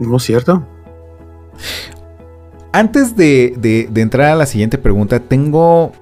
[0.00, 0.66] ¿No es cierto?
[2.72, 5.92] Antes de, de, de entrar a la siguiente pregunta, tengo,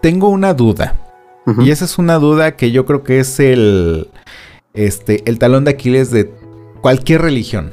[0.00, 1.03] tengo una duda.
[1.58, 4.08] Y esa es una duda que yo creo que es el,
[4.72, 6.32] este, el talón de Aquiles de
[6.80, 7.72] cualquier religión.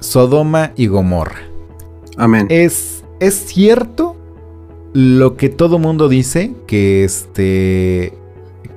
[0.00, 1.40] Sodoma y Gomorra.
[2.16, 2.46] Amén.
[2.50, 4.16] ¿Es, ¿Es cierto
[4.92, 6.54] lo que todo mundo dice?
[6.66, 8.12] Que este.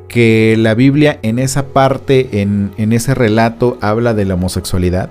[0.07, 5.09] Que la Biblia en esa parte, en, en ese relato, habla de la homosexualidad.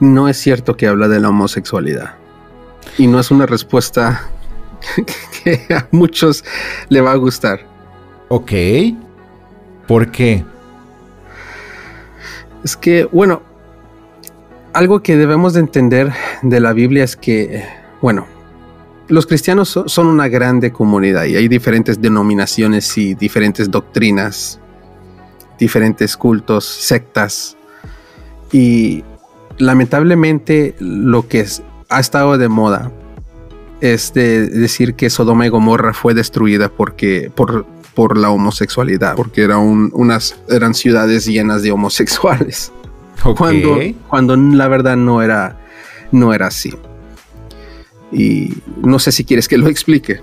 [0.00, 2.14] No es cierto que habla de la homosexualidad.
[2.96, 4.30] Y no es una respuesta
[5.44, 6.44] que a muchos
[6.88, 7.60] le va a gustar.
[8.28, 8.52] Ok.
[9.86, 10.44] ¿Por qué?
[12.64, 13.42] Es que, bueno,
[14.72, 17.64] algo que debemos de entender de la Biblia es que,
[18.00, 18.26] bueno,
[19.08, 24.58] los cristianos so- son una grande comunidad y hay diferentes denominaciones y diferentes doctrinas,
[25.58, 27.56] diferentes cultos, sectas.
[28.50, 29.04] Y
[29.58, 32.90] lamentablemente lo que es- ha estado de moda
[33.92, 39.42] es de decir que Sodoma y Gomorra fue destruida porque por, por la homosexualidad, porque
[39.42, 42.72] era un- unas, eran ciudades llenas de homosexuales.
[43.36, 45.58] Cuando, cuando la verdad no era,
[46.12, 46.74] no era así.
[48.12, 50.20] Y no sé si quieres que lo explique.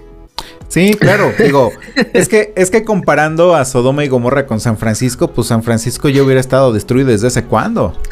[0.68, 1.32] Sí, claro.
[1.38, 1.72] Digo,
[2.14, 6.08] es que, es que comparando a Sodoma y Gomorra con San Francisco, pues San Francisco
[6.10, 7.96] ya hubiera estado destruido desde hace cuándo.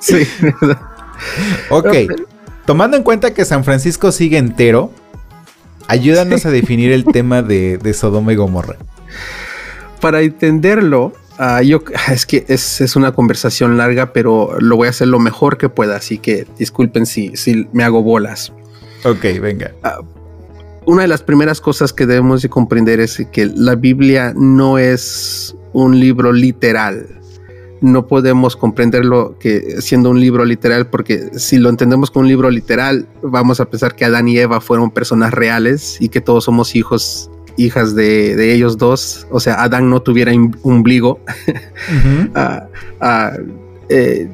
[0.00, 0.26] Sí,
[1.70, 1.88] Ok.
[2.66, 4.90] Tomando en cuenta que San Francisco sigue entero,
[5.86, 8.76] ayúdanos a definir el tema de, de Sodoma y Gomorra.
[10.00, 14.90] para entenderlo, ah, yo es que es, es una conversación larga, pero lo voy a
[14.90, 18.52] hacer lo mejor que pueda, así que disculpen si, si me hago bolas.
[19.04, 19.72] Ok, venga.
[20.86, 25.54] Una de las primeras cosas que debemos de comprender es que la Biblia no es
[25.72, 27.20] un libro literal.
[27.84, 32.50] No podemos comprenderlo que siendo un libro literal, porque si lo entendemos como un libro
[32.50, 36.74] literal, vamos a pensar que Adán y Eva fueron personas reales y que todos somos
[36.74, 40.32] hijos hijas de, ellos dos, o sea, Adán no tuviera
[40.62, 41.20] ombligo.
[42.34, 42.66] Ah,
[43.00, 43.32] ah,
[43.88, 44.30] eh,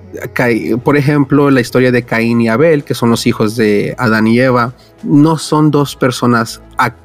[0.82, 4.38] por ejemplo, la historia de Caín y Abel, que son los hijos de Adán y
[4.38, 4.72] Eva,
[5.02, 6.60] no son dos personas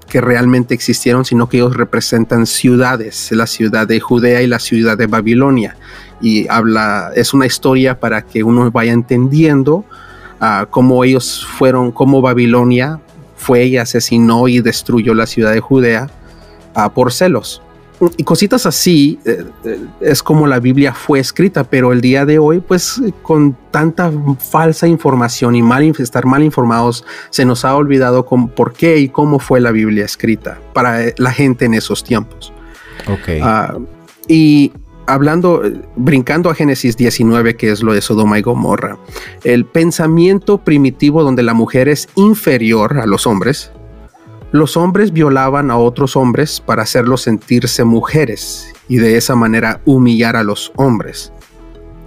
[0.08, 4.98] que realmente existieron, sino que ellos representan ciudades, la ciudad de Judea y la ciudad
[4.98, 5.76] de Babilonia.
[6.22, 9.84] Y habla, es una historia para que uno vaya entendiendo
[10.40, 13.00] uh, cómo ellos fueron, cómo Babilonia
[13.36, 16.10] fue y asesinó y destruyó la ciudad de Judea
[16.76, 17.62] uh, por celos
[18.18, 22.40] y cositas así eh, eh, es como la Biblia fue escrita, pero el día de
[22.40, 28.26] hoy, pues con tanta falsa información y mal, estar mal informados, se nos ha olvidado
[28.26, 32.52] por qué y cómo fue la Biblia escrita para eh, la gente en esos tiempos.
[33.08, 33.42] Ok.
[33.42, 33.78] Ah,
[34.28, 34.74] y
[35.06, 35.62] hablando,
[35.96, 38.98] brincando a Génesis 19, que es lo de Sodoma y Gomorra,
[39.44, 43.72] el pensamiento primitivo donde la mujer es inferior a los hombres,
[44.56, 50.38] los hombres violaban a otros hombres para hacerlos sentirse mujeres y de esa manera humillar
[50.38, 51.34] a los hombres.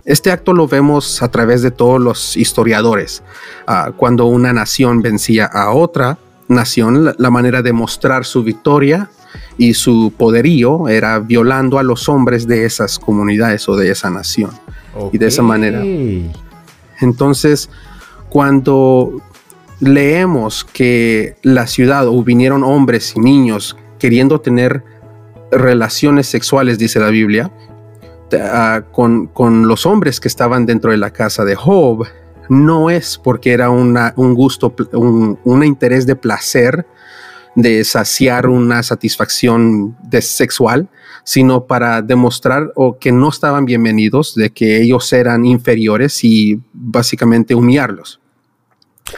[0.06, 3.22] Este acto lo vemos a través de todos los historiadores.
[3.66, 6.16] Ah, cuando una nación vencía a otra
[6.48, 9.10] nación, la, manera de mostrar su victoria
[9.58, 14.52] y su poderío era violando a los hombres de esas comunidades o de esa nación.
[15.12, 15.82] Y de esa manera.
[17.00, 17.68] Entonces,
[18.30, 19.20] cuando
[19.80, 24.82] leemos que la ciudad o vinieron hombres y niños queriendo tener
[25.50, 27.52] relaciones sexuales, dice la Biblia,
[28.32, 32.06] ah, con, los hombres que estaban dentro de la casa de Job,
[32.48, 36.86] no es porque era un gusto, un, interés de placer,
[37.54, 40.88] de saciar una satisfacción de sexual,
[41.24, 47.54] sino para demostrar o que no estaban bienvenidos, de que ellos eran inferiores y básicamente
[47.54, 48.20] humillarlos.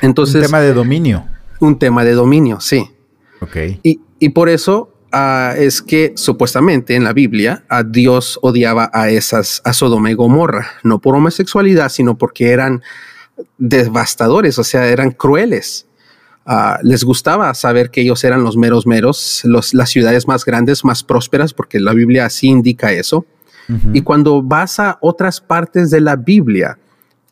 [0.02, 1.26] Entonces, un tema de dominio.
[1.58, 2.90] Un tema de dominio, sí.
[3.40, 3.56] Ok.
[3.82, 9.62] Y, por eso ah, es que supuestamente en la Biblia a Dios odiaba a esas,
[9.64, 12.82] a Sodoma y Gomorra, no por homosexualidad, sino porque eran
[13.58, 15.86] devastadores, o sea, eran crueles.
[16.46, 20.84] Ah, les gustaba saber que ellos eran los meros meros, los, las ciudades más grandes,
[20.84, 23.26] más prósperas, porque la Biblia así indica eso.
[23.92, 26.76] Y cuando vas a otras partes de la Biblia,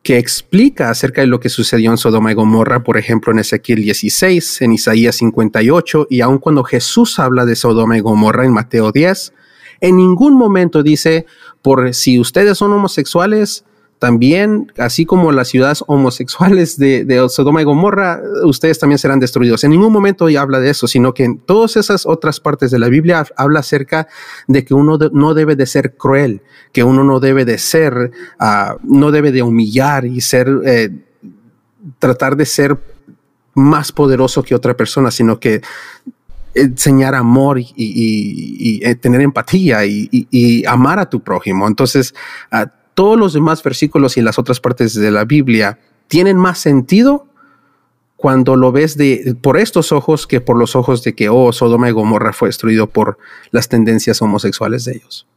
[0.09, 3.83] que explica acerca de lo que sucedió en Sodoma y Gomorra, por ejemplo, en Ezequiel
[3.83, 8.91] 16, en Isaías 58, y aun cuando Jesús habla de Sodoma y Gomorra en Mateo
[8.91, 9.35] 10,
[9.83, 11.27] en ningún momento dice,
[11.61, 13.67] por si ustedes son homosexuales,
[13.99, 19.65] también, así como las ciudades homosexuales de, Sodoma y Gomorra, ustedes también serán destruidos.
[19.65, 22.89] En ningún momento habla de eso, sino que en todas esas otras partes de la
[22.89, 24.07] Biblia habla acerca
[24.47, 26.43] de que uno no debe de ser cruel,
[26.73, 30.91] que uno no debe de ser, ah, no debe de humillar y ser, eh,
[31.99, 32.79] tratar de ser
[33.55, 35.61] más poderoso que otra persona, sino que
[36.55, 41.67] enseñar amor y, eh, tener empatía y, amar a tu prójimo.
[41.67, 42.15] Entonces,
[42.53, 42.67] uh,
[42.99, 45.79] todos los demás versículos y las otras partes de la Biblia
[46.09, 47.29] tienen más sentido
[48.17, 51.89] cuando lo ves de, por estos ojos que por los ojos de que, oh, Sodoma
[51.89, 53.17] y Gomorra fue destruido por
[53.53, 55.29] las tendencias homosexuales de ellos.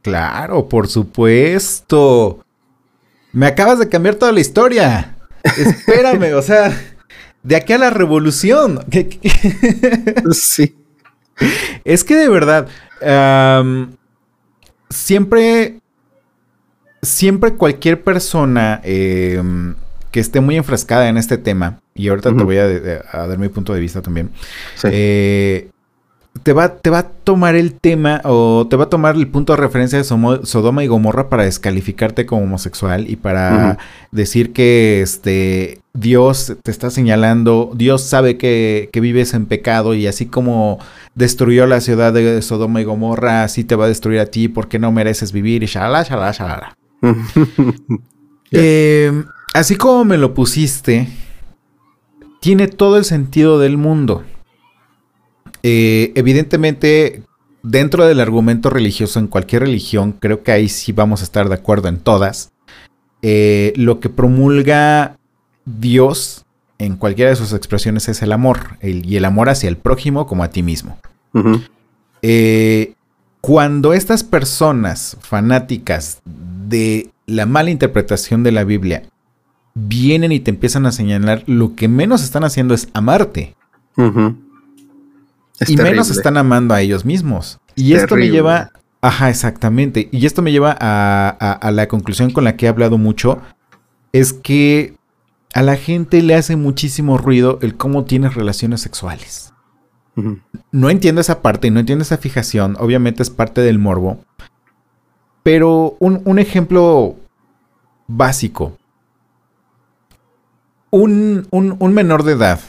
[0.00, 2.42] Claro, por supuesto.
[3.32, 5.18] Me acabas de cambiar toda la historia.
[5.44, 6.74] Espérame, o sea,
[7.42, 8.82] de aquí a la revolución.
[10.32, 10.74] sí.
[11.84, 12.66] Es que de verdad,
[14.88, 15.81] siempre
[17.02, 19.74] siempre cualquier persona em,
[20.10, 22.68] que esté muy enfrascada en este tema, y ahorita te voy a,
[23.12, 24.30] dar mi punto de vista también,
[24.84, 25.68] eh,
[26.42, 29.54] te, va, te va a tomar el tema o te va a tomar el punto
[29.54, 33.78] de referencia de Sodoma y Gomorra para descalificarte como homosexual y para
[34.10, 40.06] decir que este, Dios te está señalando, Dios sabe que, que, vives en pecado y
[40.06, 40.78] así como
[41.14, 44.78] destruyó la ciudad de Sodoma y Gomorra, así te va a destruir a ti porque
[44.78, 46.76] no mereces vivir y shalala, shalala, shalala.
[48.54, 49.24] Eh,
[49.54, 51.08] así como me lo pusiste,
[52.40, 54.24] tiene todo el sentido del mundo.
[55.62, 57.22] Eh, evidentemente,
[57.62, 61.54] dentro del argumento religioso, en cualquier religión, creo que ahí sí vamos a estar de
[61.54, 62.52] acuerdo en todas.
[63.22, 65.16] Eh, lo que promulga
[65.64, 66.44] Dios
[66.78, 70.44] en cualquiera de sus expresiones es el amor, y el amor hacia el prójimo como
[70.44, 70.98] a ti mismo.
[73.40, 76.20] cuando estas personas fanáticas
[76.72, 79.02] de la mala interpretación de la Biblia
[79.74, 83.54] vienen y te empiezan a señalar, lo que menos están haciendo es amarte.
[85.68, 87.60] y menos están amando a ellos mismos.
[87.76, 90.08] Y esto me lleva, ajá, exactamente.
[90.10, 93.40] Y esto me lleva a, a, la conclusión con la que he hablado mucho,
[94.12, 94.96] es que
[95.54, 99.52] a la gente le hace muchísimo ruido el cómo tienes relaciones sexuales.
[100.72, 102.76] No entiendo esa parte y no entiendo esa fijación.
[102.78, 104.22] Obviamente es parte del morbo.
[105.42, 107.16] Pero un, ejemplo
[108.06, 108.76] básico.
[110.90, 112.60] Un, un, menor de edad,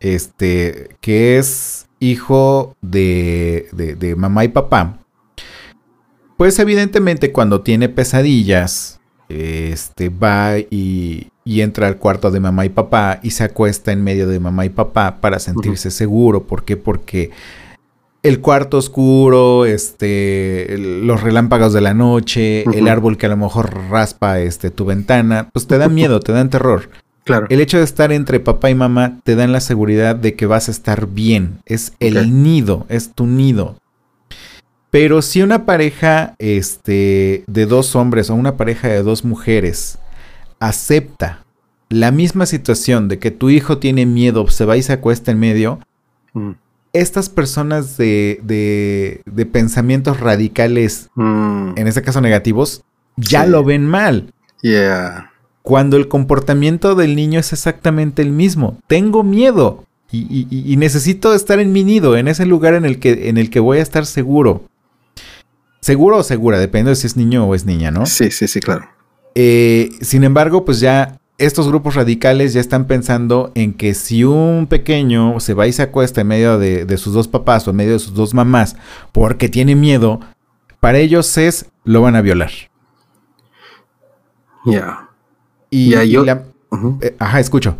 [0.00, 5.00] este, que es hijo de, de mamá y papá,
[6.36, 12.70] pues evidentemente cuando tiene pesadillas, este, va y, y entra al cuarto de mamá y
[12.70, 16.44] papá y se acuesta en medio de mamá y papá para sentirse seguro.
[16.46, 16.76] ¿Por qué?
[16.76, 17.30] Porque
[18.22, 23.72] el cuarto oscuro, este, los relámpagos de la noche, el árbol que a lo mejor
[23.90, 26.90] raspa este, tu ventana, pues te da miedo, te dan terror.
[27.24, 27.46] Claro.
[27.48, 30.68] El hecho de estar entre papá y mamá te dan la seguridad de que vas
[30.68, 31.58] a estar bien.
[31.64, 33.76] Es el nido, es tu nido.
[34.90, 39.98] Pero si una pareja este, de dos hombres o una pareja de dos mujeres
[40.58, 41.44] acepta
[41.88, 45.38] la misma situación de que tu hijo tiene miedo, se va y se acuesta en
[45.38, 45.78] medio,
[46.32, 46.50] mm.
[46.92, 51.72] Estas personas de, de, pensamientos radicales, mm.
[51.76, 52.82] en este caso negativos,
[53.16, 54.32] ya lo ven mal.
[54.62, 55.32] Yeah.
[55.62, 58.78] Cuando el comportamiento del niño es exactamente el mismo.
[58.86, 63.28] Tengo miedo y, y, necesito estar en mi nido, en ese lugar en el, que,
[63.28, 64.64] en el que voy a estar seguro.
[65.80, 68.06] Seguro o segura, depende de si es niño o es niña, ¿no?
[68.06, 68.88] Sí, sí, sí, claro.
[69.36, 74.66] Eh, sin embargo, pues ya estos grupos radicales ya están pensando en que si un
[74.68, 77.94] pequeño se va y se acuesta en medio de, sus dos papás o en medio
[77.94, 78.76] de sus dos mamás
[79.10, 80.20] porque tiene miedo,
[80.80, 82.50] para ellos es lo van a violar.
[84.66, 85.08] Ya.
[85.70, 87.78] Y, yo, eh, ajá, escucho.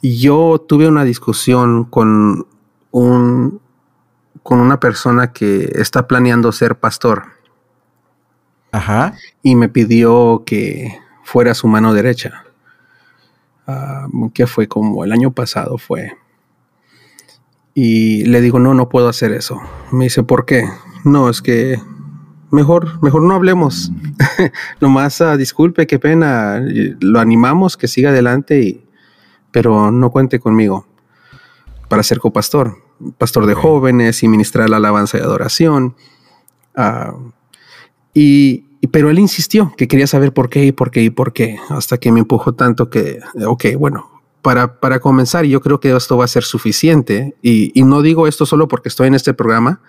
[0.00, 2.46] Yo tuve una discusión con
[2.92, 3.60] un
[4.42, 7.24] con una persona que está planeando ser pastor.
[8.72, 9.14] Ajá.
[9.42, 12.44] Y me pidió que fuera su mano derecha.
[13.66, 16.12] Ah, que fue como el año pasado fue.
[17.74, 19.60] Y le digo, no, no puedo hacer eso.
[19.90, 20.64] Me dice, ¿por qué?
[21.04, 21.82] No, es que
[22.52, 23.90] mejor, mejor no hablemos.
[24.80, 26.62] Nomás uh, disculpe, qué pena.
[27.00, 28.86] Lo animamos que siga adelante,
[29.50, 30.86] pero no cuente conmigo
[31.88, 32.76] para ser copastor,
[33.18, 35.96] pastor de jóvenes y ministrar la alabanza y adoración.
[36.76, 37.14] Ah,
[38.14, 41.58] y, pero él insistió que quería saber por qué y por qué y por qué,
[41.68, 44.16] hasta que me empujó tanto que, ok, bueno,
[44.46, 47.34] para, para comenzar, yo creo que esto va a ser suficiente.
[47.42, 49.80] Y, no digo esto solo porque estoy en este programa,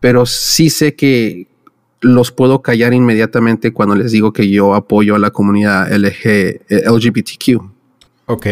[0.00, 1.48] pero sí sé que
[2.02, 7.62] los puedo callar inmediatamente cuando les digo que yo apoyo a la comunidad LG, LGBTQ.
[8.26, 8.46] Ok.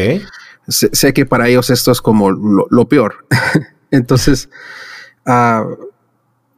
[0.67, 3.27] Sé, que para ellos esto es como lo, peor.
[3.91, 4.49] Entonces,
[5.27, 5.77] uh,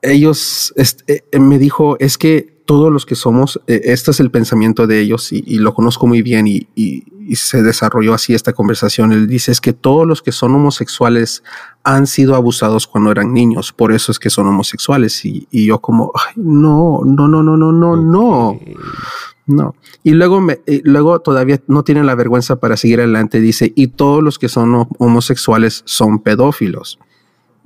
[0.00, 4.86] ellos este, me dijo, es que todos los que somos, eh, este es el pensamiento
[4.86, 6.68] de ellos y, lo conozco muy bien y,
[7.34, 9.12] se desarrolló así esta conversación.
[9.12, 11.42] Él dice es que todos los que son homosexuales
[11.82, 15.24] han sido abusados cuando eran niños, por eso es que son homosexuales.
[15.24, 18.58] Y, yo como, no, no, no, no, no, no, no.
[19.48, 19.76] No.
[20.02, 23.40] Y luego, me, luego todavía no tiene la vergüenza para seguir adelante.
[23.40, 26.98] Dice, y todos los que son homosexuales son pedófilos.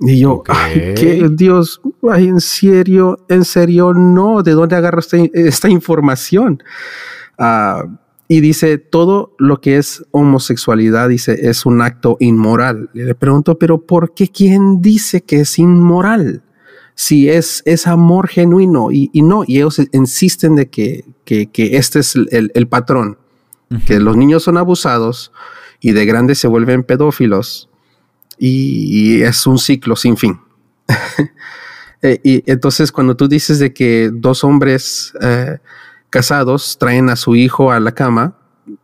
[0.01, 1.79] Y yo, ay, qué Dios,
[2.09, 6.63] ay, en serio, en serio, no, ¿de dónde agarro esta, información?
[7.37, 7.85] Ah,
[8.27, 12.89] y dice, todo lo que es homosexualidad, dice, es un acto inmoral.
[12.95, 16.41] Y le pregunto, pero ¿por qué quién dice que es inmoral?
[16.95, 22.15] Si es, es amor genuino y, no, y ellos insisten de que, que, este es
[22.15, 23.17] el, patrón,
[23.85, 25.31] que los niños son abusados
[25.79, 27.70] y de grandes se vuelven pedófilos
[28.41, 30.39] y, es un ciclo sin fin.
[32.03, 35.59] Eh, y entonces cuando tú dices de que dos hombres eh,
[36.09, 38.35] casados traen a su hijo a la cama,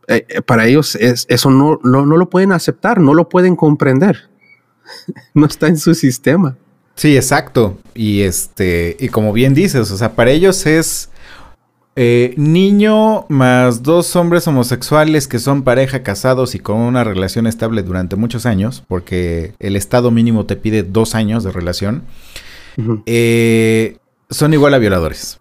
[0.07, 4.29] eh, para ellos es, eso no, no, lo pueden aceptar, no lo pueden comprender.
[5.33, 6.57] no está en su sistema.
[6.93, 7.79] Sí, exacto.
[7.95, 11.09] Y este, y como bien dices, o sea, para ellos es
[11.99, 17.81] eh, niño más dos hombres homosexuales que son pareja casados y con una relación estable
[17.81, 22.03] durante muchos años, porque el estado mínimo te pide dos años de relación,
[23.07, 23.97] eh,
[24.29, 25.39] son igual a violadores.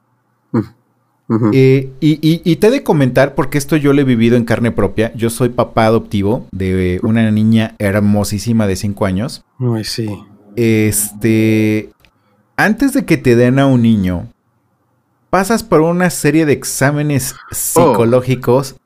[1.52, 5.12] Eh, y, te he de comentar, porque esto yo lo he vivido en carne propia.
[5.14, 9.44] Yo soy papá adoptivo de una niña hermosísima de cinco años.
[9.58, 10.08] Ay, sí.
[10.54, 11.90] Este.
[12.56, 14.28] Antes de que te den a un niño,
[15.30, 17.54] pasas por una serie de exámenes oh.
[17.54, 18.76] psicológicos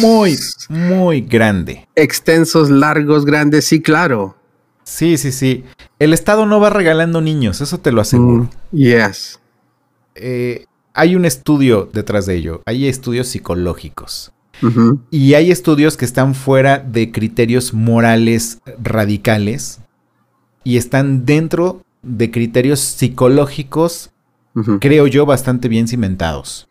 [0.00, 0.36] muy,
[0.68, 1.88] muy grande.
[1.94, 4.36] Extensos, largos, grandes, sí, claro.
[4.84, 5.64] Sí, sí, sí.
[5.98, 8.50] El Estado no va regalando niños, eso te lo aseguro.
[8.70, 9.40] Mm, yes.
[10.14, 14.30] Eh, hay un estudio detrás de ello, hay estudios psicológicos.
[15.10, 19.80] Y hay estudios que están fuera de criterios morales radicales
[20.62, 24.10] y están dentro de criterios psicológicos,
[24.80, 26.68] Creo yo, bastante bien cimentados.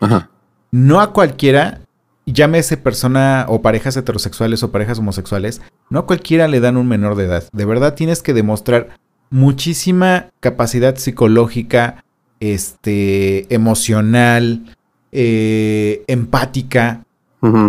[0.00, 0.28] Ajá.
[0.70, 1.80] No a cualquiera,
[2.26, 5.60] llámese persona o parejas heterosexuales o parejas homosexuales,
[5.90, 7.44] no a cualquiera le dan un menor de edad.
[7.52, 8.90] De verdad tienes que demostrar
[9.30, 12.04] muchísima capacidad psicológica,
[12.40, 14.76] este, emocional,
[15.12, 17.04] eh, empática,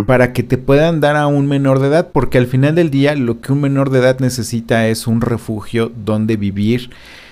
[0.06, 3.16] para que te puedan dar a un menor de edad, porque al final del día
[3.16, 6.90] lo que un menor de edad necesita es un refugio donde vivir,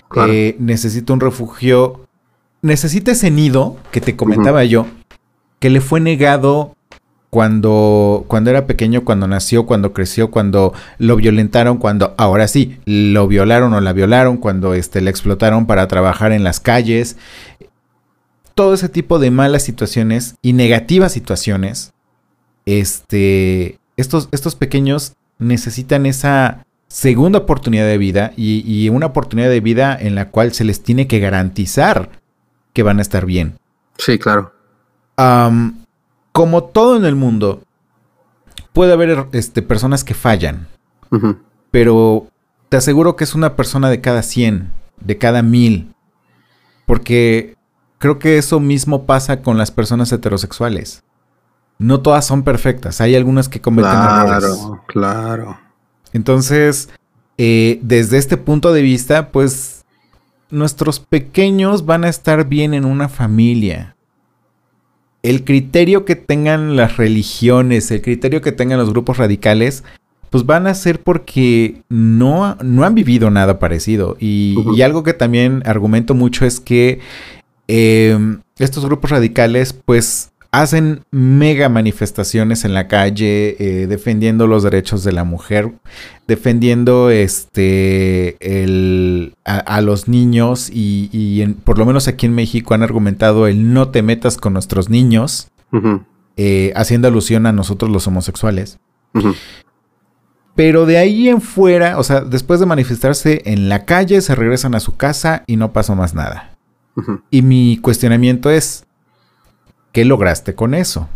[0.09, 0.33] Claro.
[0.33, 2.02] eh, necesita un refugio,
[2.63, 4.87] necesita ese nido que te comentaba yo,
[5.59, 6.77] que le fue negado
[7.29, 13.27] cuando, cuando era pequeño, cuando nació, cuando creció, cuando lo violentaron, cuando ahora sí, lo
[13.27, 17.17] violaron o la violaron, cuando este, la explotaron para trabajar en las calles.
[18.55, 21.95] Todo ese tipo de malas situaciones y negativas situaciones,
[22.67, 29.61] este, estos, estos pequeños necesitan esa segunda oportunidad de vida y, y una oportunidad de
[29.61, 32.22] vida en la cual se les tiene que garantizar
[32.73, 33.59] que van a estar bien.
[33.99, 34.53] Sí, claro.
[36.33, 37.63] Como todo en el mundo,
[38.73, 40.67] puede haber este, personas que fallan,
[41.71, 42.27] pero
[42.69, 44.71] te aseguro que es una persona de cada 100,
[45.01, 45.95] de cada mil,
[46.87, 47.57] porque
[47.99, 51.05] creo que eso mismo pasa con las personas heterosexuales.
[51.79, 54.57] No todas son perfectas, hay algunas que cometen errores.
[54.57, 55.59] Claro, claro.
[56.13, 56.89] Entonces,
[57.39, 59.82] eh, desde este punto de vista, pues
[60.53, 63.97] nuestros pequeños van a estar bien en una familia.
[65.23, 69.83] El criterio que tengan las religiones, el criterio que tengan los grupos radicales,
[70.31, 74.17] pues van a ser porque no, no han vivido nada parecido.
[74.19, 77.01] Y, algo que también argumento mucho es que
[77.69, 78.19] eh,
[78.59, 85.13] estos grupos radicales, pues hacen mega manifestaciones en la calle eh, defendiendo los derechos de
[85.13, 85.73] la mujer,
[86.29, 92.35] defendiendo este el, a, a los niños y, y en- por lo menos aquí en
[92.35, 95.49] México han argumentado el no te metas con nuestros niños,
[96.37, 98.79] eh, haciendo alusión a nosotros los homosexuales.
[100.55, 104.75] Pero de ahí en fuera, o sea, después de manifestarse en la calle, se regresan
[104.75, 106.59] a su casa y no pasó más nada.
[107.31, 108.85] Y mi cuestionamiento es,
[109.93, 111.09] ¿qué lograste con eso?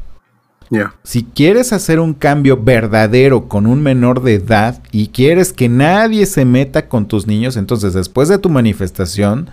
[1.04, 6.26] Si quieres hacer un cambio verdadero con un menor de edad y quieres que nadie
[6.26, 9.50] se meta con tus niños, entonces después de tu manifestación,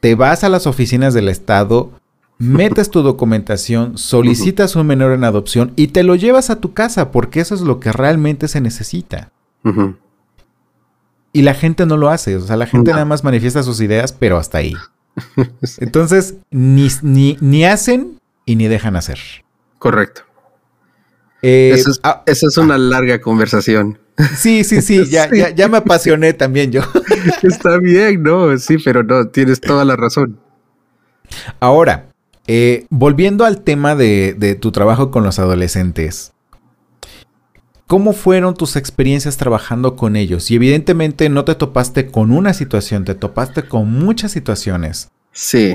[0.00, 1.92] te vas a las oficinas del Estado,
[2.38, 7.12] metes tu documentación, solicitas un menor en adopción y te lo llevas a tu casa
[7.12, 9.30] porque eso es lo que realmente se necesita.
[11.32, 12.94] Y la gente no lo hace, o sea, la gente No.
[12.94, 14.74] nada más manifiesta sus ideas, pero hasta ahí.
[15.78, 19.18] Entonces, ni, ni, ni hacen y ni dejan hacer.
[19.78, 20.22] Correcto.
[21.42, 23.98] Eh, Esa es, ah, es una larga conversación.
[24.36, 25.38] Sí, sí, sí, ya, Sí.
[25.38, 26.82] Ya, ya me apasioné también yo.
[27.42, 28.56] Está bien, ¿no?
[28.58, 30.38] Sí, pero no, tienes toda la razón.
[31.60, 32.08] Ahora,
[32.46, 36.32] eh, volviendo al tema de, de tu trabajo con los adolescentes,
[37.90, 40.52] ¿cómo fueron tus experiencias trabajando con ellos?
[40.52, 45.10] Y evidentemente no te topaste con una situación, te topaste con muchas situaciones.
[45.32, 45.74] Sí.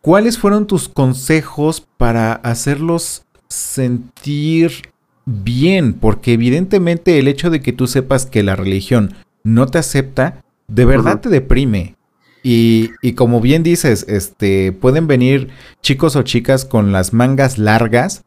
[0.00, 4.88] ¿Cuáles fueron tus consejos para hacerlos sentir
[5.26, 5.92] bien?
[5.92, 9.14] Porque evidentemente el hecho de que tú sepas que la religión
[9.44, 11.96] no te acepta, de verdad te deprime.
[12.42, 15.50] Y, y como bien dices, este, pueden venir
[15.82, 18.24] chicos o chicas con las mangas largas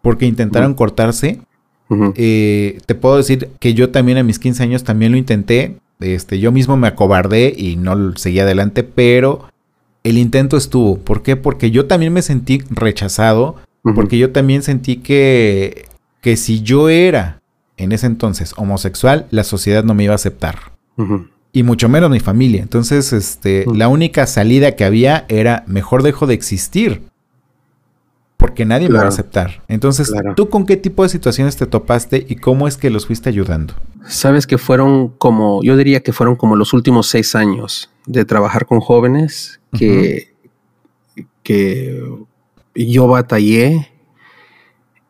[0.00, 1.40] porque intentaron cortarse.
[2.16, 5.76] Eh, te puedo decir que yo también a mis 15 años también lo intenté.
[6.00, 9.46] Este, yo mismo me acobardé y no seguí adelante, pero
[10.04, 10.98] el intento estuvo.
[10.98, 11.36] ¿Por qué?
[11.36, 13.56] Porque yo también me sentí rechazado,
[13.94, 15.86] porque yo también sentí que,
[16.20, 17.40] que si yo era
[17.76, 20.72] en ese entonces homosexual, la sociedad no me iba a aceptar.
[21.52, 22.62] Y mucho menos mi familia.
[22.62, 27.02] Entonces, este, la única salida que había era mejor dejo de existir.
[28.42, 29.62] Porque nadie me va a aceptar.
[29.68, 30.34] Entonces, Claro.
[30.34, 33.74] ¿tú con qué tipo de situaciones te topaste y cómo es que los fuiste ayudando?
[34.06, 38.66] Sabes que fueron como, yo diría que fueron como los últimos seis años de trabajar
[38.66, 40.34] con jóvenes que,
[41.44, 42.02] que
[42.74, 43.88] yo batallé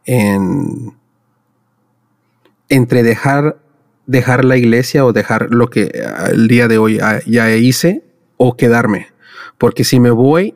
[0.05, 0.93] en
[2.69, 3.59] entre dejar
[4.07, 8.03] dejar la iglesia o dejar lo que ah, el día de hoy ah, ya hice
[8.37, 9.09] o quedarme.
[9.59, 10.55] Porque si me voy,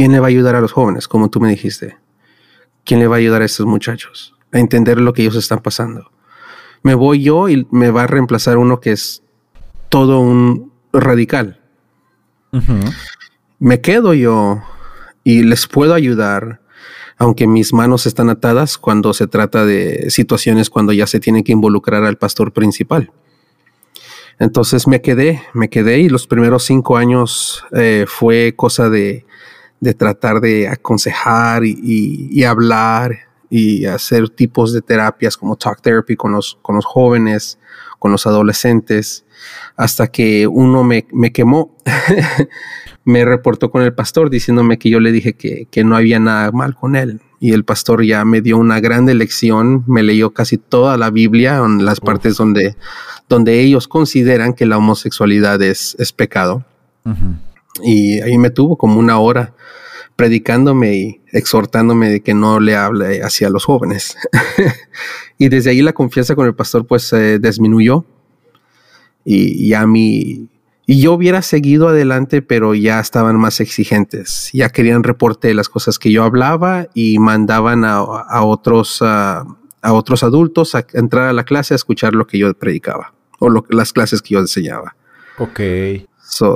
[0.00, 1.08] ¿quién le va a ayudar a los jóvenes?
[1.08, 1.98] Como tú me dijiste.
[2.86, 6.10] ¿Quién le va a ayudar a estos muchachos a entender lo que ellos están pasando?
[6.82, 9.22] Me voy yo y me va a reemplazar uno que es
[9.90, 11.60] todo un radical.
[13.58, 14.62] Me quedo yo
[15.22, 16.62] y les puedo ayudar
[17.18, 21.52] aunque mis manos están atadas cuando se trata de situaciones cuando ya se tiene que
[21.52, 23.12] involucrar al pastor principal.
[24.38, 29.26] Entonces me quedé, me quedé y los primeros cinco años eh, fue cosa de,
[29.94, 33.18] tratar de aconsejar y, hablar
[33.48, 37.58] y hacer tipos de terapias como talk therapy con los, con los jóvenes,
[37.98, 39.24] con los adolescentes,
[39.76, 41.74] hasta que uno me, me quemó.
[43.04, 46.52] me reportó con el pastor diciéndome que yo le dije que, que, no había nada
[46.52, 47.20] mal con él.
[47.40, 51.56] Y el pastor ya me dio una grande lección, me leyó casi toda la Biblia,
[51.64, 52.76] en las partes donde,
[53.30, 56.66] donde ellos consideran que la homosexualidad es, es pecado.
[57.82, 59.54] Y ahí me tuvo como una hora
[60.16, 64.16] predicándome y exhortándome de que no le hable hacia los jóvenes.
[65.38, 68.04] y desde ahí la confianza con el pastor pues se disminuyó.
[69.24, 70.48] Y ya mi,
[70.90, 74.50] y yo hubiera seguido adelante, pero ya estaban más exigentes.
[74.52, 79.44] Ya querían reporte de las cosas que yo hablaba y mandaban a, otros, a,
[79.82, 83.92] otros adultos a entrar a la clase a escuchar lo que yo predicaba o las
[83.92, 84.96] clases que yo enseñaba.
[85.38, 85.60] Ok.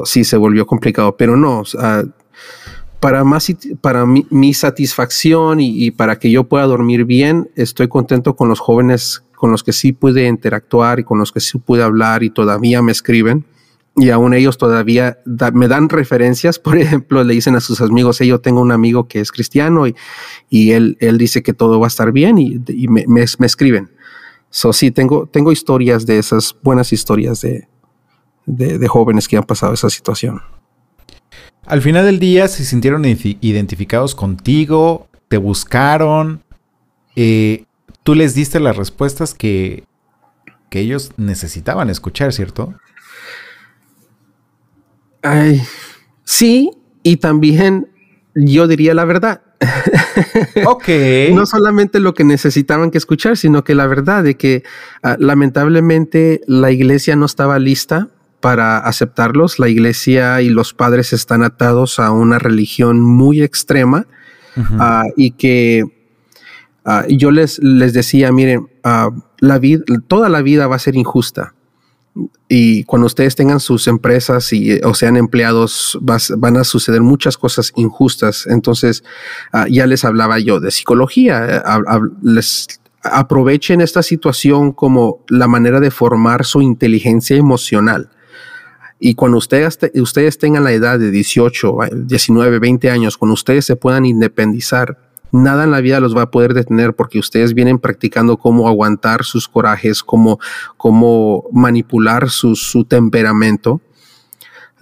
[0.05, 1.63] Sí, se volvió complicado, pero no.
[3.01, 8.37] para más, para mi, satisfacción y, y, para que yo pueda dormir bien, estoy contento
[8.37, 11.83] con los jóvenes con los que sí pude interactuar y con los que sí pude
[11.83, 13.45] hablar y todavía me escriben
[13.97, 15.19] y aún ellos todavía
[15.53, 16.59] me dan referencias.
[16.61, 19.95] Por ejemplo, le dicen a sus amigos, yo tengo un amigo que es cristiano y,
[20.51, 22.59] y él, él dice que todo va a estar bien y,
[22.89, 23.91] me, me, escriben.
[24.51, 27.69] So, sí, tengo, tengo historias de esas buenas historias de,
[28.47, 30.43] de, jóvenes que han pasado esa situación.
[31.67, 36.43] Al final del día se sintieron identificados contigo, te buscaron,
[37.17, 37.65] eh,
[38.03, 39.85] tú les diste las respuestas que,
[40.69, 42.75] que ellos necesitaban escuchar, ¿cierto?
[45.23, 45.63] Ay,
[46.25, 46.71] sí,
[47.03, 47.89] y también
[48.35, 49.43] yo diría la verdad.
[50.67, 50.89] Ok.
[51.33, 54.63] no solamente lo que necesitaban que escuchar, sino que la verdad de que
[55.03, 58.11] ah, lamentablemente la iglesia no estaba lista
[58.45, 59.59] para aceptarlos.
[59.59, 64.07] La iglesia y los padres están atados a una religión muy extrema
[64.79, 65.85] ah, y que
[66.85, 68.69] ah, yo les, les decía, miren,
[69.39, 71.55] la vida, toda la vida va a ser injusta
[72.47, 77.73] y cuando ustedes tengan sus empresas y, o sean empleados, van a suceder muchas cosas
[77.77, 78.47] injustas.
[78.47, 79.05] Entonces,
[79.55, 81.65] ah, ya les hablaba yo de psicología.
[82.23, 88.11] les aprovechen esta situación como la manera de formar su inteligencia emocional.
[88.99, 93.77] Y cuando ustedes, ustedes tengan la edad de 18, 19, 20 años, cuando ustedes se
[93.77, 94.99] puedan independizar,
[95.35, 99.25] nada en la vida los va a poder detener porque ustedes vienen practicando cómo aguantar
[99.25, 100.39] sus corajes, cómo,
[100.77, 103.81] cómo manipular su, temperamento.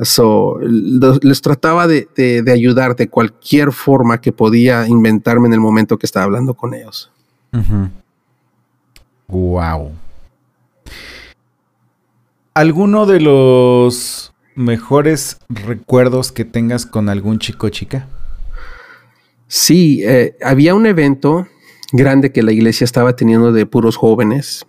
[0.00, 6.06] So, les trataba de, ayudar de cualquier forma que podía inventarme en el momento que
[6.06, 7.10] estaba hablando con ellos.
[9.28, 9.92] Wow.
[12.54, 18.08] ¿Alguno de los mejores recuerdos que tengas con algún chico o chica?
[19.48, 21.46] Sí, eh, había un evento
[21.92, 24.66] grande que la iglesia estaba teniendo de puros jóvenes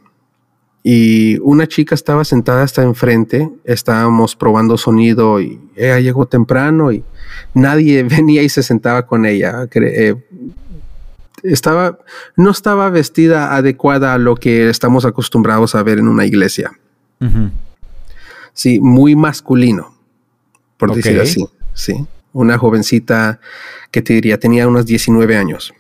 [0.82, 7.04] y una chica estaba sentada hasta enfrente, estábamos probando sonido y ella llegó temprano y
[7.54, 9.68] nadie venía y se sentaba con ella.
[9.74, 10.16] Eh,
[11.44, 12.00] estaba,
[12.38, 16.72] no estaba vestida adecuada a lo que estamos acostumbrados a ver en una iglesia.
[18.54, 19.96] Sí, muy masculino,
[20.78, 21.46] por decir así.
[21.74, 23.40] Sí una jovencita
[23.92, 25.74] que te diría tenía unos 19 años.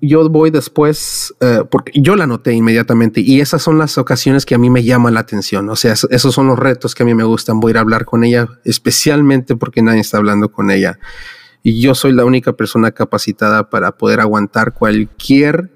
[0.00, 4.56] Yo voy después, eh, porque yo la noté inmediatamente y esas son las ocasiones que
[4.56, 5.68] a mí me llaman la atención.
[5.68, 7.60] O sea, esos son los retos que a mí me gustan.
[7.60, 10.98] Voy a ir a hablar con ella, especialmente porque nadie está hablando con ella.
[11.62, 15.70] Y yo soy la única persona capacitada para poder aguantar cualquier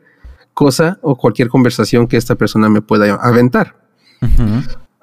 [0.55, 3.84] cosa o cualquier conversación que esta persona me pueda aventar.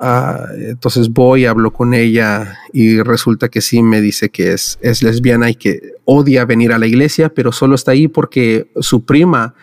[0.03, 5.03] Ah, entonces voy, hablo con ella y resulta que sí me dice que es, es
[5.03, 9.53] lesbiana y que odia venir a la iglesia, pero solo está ahí porque su prima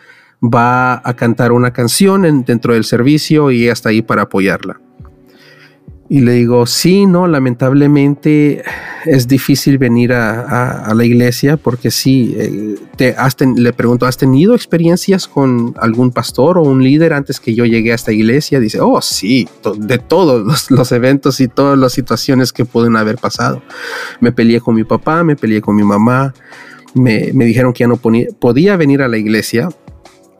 [0.41, 4.81] va a cantar una canción dentro del servicio y está ahí para apoyarla.
[6.11, 8.63] Y le digo, sí, no, lamentablemente
[9.05, 13.15] es difícil venir a, la iglesia porque sí, eh, te
[13.57, 17.93] le pregunto, ¿has tenido experiencias con algún pastor o un líder antes que yo llegué
[17.93, 18.59] a esta iglesia?
[18.59, 23.63] Dice, oh, sí, de todos los, eventos y todas las situaciones que pueden haber pasado.
[24.21, 26.33] Me peleé con mi papá, me peleé con mi mamá,
[26.95, 29.69] me, dijeron que ya no podía venir a la iglesia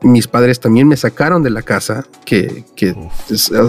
[0.01, 2.95] mis padres también me sacaron de la casa, que, que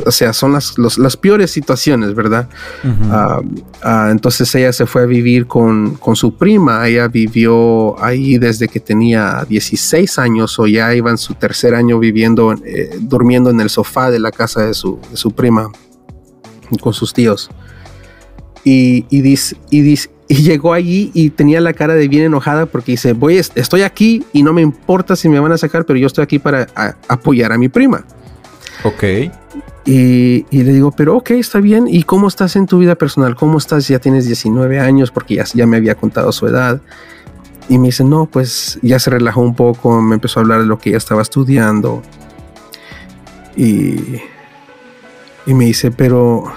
[0.05, 2.49] o sea, son las, las peores situaciones, ¿verdad?
[3.11, 3.41] Ah,
[3.83, 8.69] ah, entonces ella se fue a vivir con, con, su prima, ella vivió ahí desde
[8.69, 13.61] que tenía 16 años o ya iba en su tercer año viviendo, eh, durmiendo en
[13.61, 15.71] el sofá de la casa de su, de su prima
[16.81, 17.51] con sus tíos.
[18.63, 22.67] Y, y, dice, y, dice, y llegó allí y tenía la cara de bien enojada
[22.67, 25.99] porque dice, voy, estoy aquí y no me importa si me van a sacar, pero
[25.99, 26.69] yo estoy aquí para
[27.09, 28.05] apoyar a mi prima.
[28.85, 29.03] Ok.
[29.87, 31.89] Y, le digo, pero ok, está bien.
[31.89, 33.35] ¿Y cómo estás en tu vida personal?
[33.35, 33.89] ¿Cómo estás?
[33.89, 36.81] Ya tienes 19 años porque ya, ya me había contado su edad.
[37.69, 40.67] Y me dice, no, pues ya se relajó un poco, me empezó a hablar de
[40.67, 42.03] lo que ella estaba estudiando.
[43.57, 43.97] Y,
[45.45, 46.53] y me dice, pero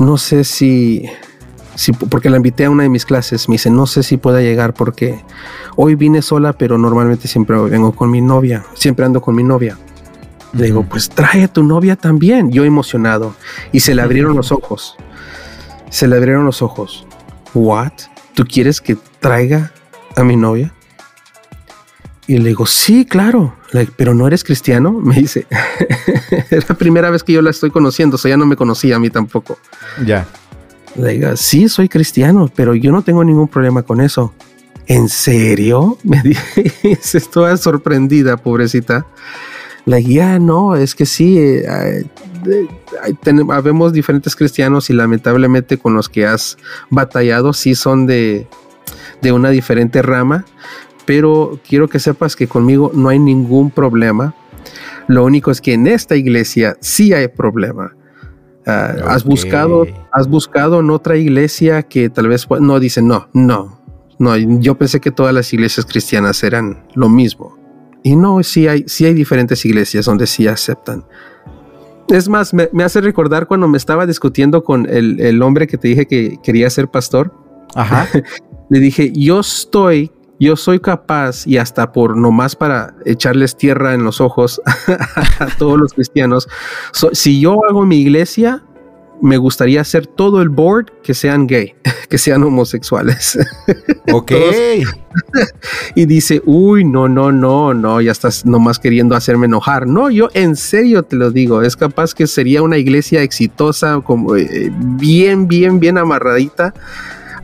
[0.00, 1.04] no sé si,
[1.76, 4.40] si, porque la invité a una de mis clases, me dice, no sé si pueda
[4.40, 5.22] llegar porque
[5.76, 9.78] hoy vine sola, pero normalmente siempre vengo con mi novia, siempre ando con mi novia.
[10.52, 12.50] Le digo, pues trae a tu novia también.
[12.50, 13.36] Yo emocionado.
[13.70, 14.96] Y se le abrieron los ojos.
[15.90, 17.06] Se le abrieron los ojos.
[17.54, 17.92] ¿What?
[18.34, 19.72] ¿Tú quieres que traiga
[20.16, 20.74] a mi novia?
[22.30, 23.56] Y le digo, sí, claro,
[23.96, 24.92] pero no eres cristiano.
[24.92, 25.48] Me dice,
[26.50, 28.94] es la primera vez que yo la estoy conociendo, o sea, ya no me conocía
[28.94, 29.58] a mí tampoco.
[30.06, 30.28] Ya.
[30.94, 34.32] Le digo, sí, soy cristiano, pero yo no tengo ningún problema con eso.
[34.86, 35.98] ¿En serio?
[36.04, 39.04] Me dice, estoy sorprendida, pobrecita.
[39.84, 42.04] La guía, no, es que sí, eh,
[43.24, 46.58] tenemos diferentes cristianos y lamentablemente con los que has
[46.90, 48.46] batallado sí son de,
[49.20, 50.44] de una diferente rama,
[51.10, 54.32] pero quiero que sepas que conmigo no hay ningún problema.
[55.08, 57.96] Lo único es que en esta iglesia sí hay problema.
[58.64, 63.80] Ah, has buscado, has buscado en otra iglesia que tal vez no dicen no, no,
[64.20, 64.36] no.
[64.36, 67.58] Yo pensé que todas las iglesias cristianas eran lo mismo.
[68.04, 71.04] Y no, sí hay, sí hay diferentes iglesias donde sí aceptan.
[72.06, 75.88] Es más, me, hace recordar cuando me estaba discutiendo con el, el hombre que te
[75.88, 77.34] dije que quería ser pastor.
[77.74, 78.06] Ajá.
[78.68, 84.04] Le dije, yo estoy yo soy capaz y hasta por nomás para echarles tierra en
[84.04, 84.60] los ojos
[85.38, 86.48] a todos los cristianos,
[87.12, 88.62] si yo hago mi iglesia,
[89.22, 91.74] me gustaría hacer todo el board que sean gay,
[92.08, 93.38] que sean homosexuales.
[94.12, 94.32] Ok.
[95.94, 99.86] y dice, uy, no, no, no, no, ya estás nomás queriendo hacerme enojar.
[99.86, 104.34] No, yo en serio te lo digo, es capaz que sería una iglesia exitosa, como
[104.34, 106.74] eh, bien, bien, bien amarradita,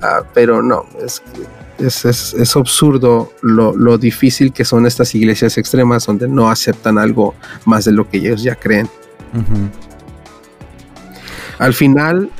[0.02, 1.42] ah, pero no, es que
[1.78, 7.92] es, absurdo lo, difícil que son estas iglesias extremas donde no aceptan algo más de
[7.92, 8.88] lo que ellos ya creen.
[11.58, 12.30] Al final,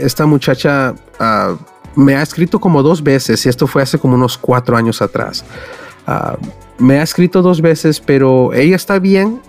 [0.00, 0.94] esta muchacha
[1.94, 5.44] me ha escrito como dos veces, y esto fue hace como unos cuatro años atrás.
[6.78, 9.40] Me ha escrito dos veces, pero ella está bien.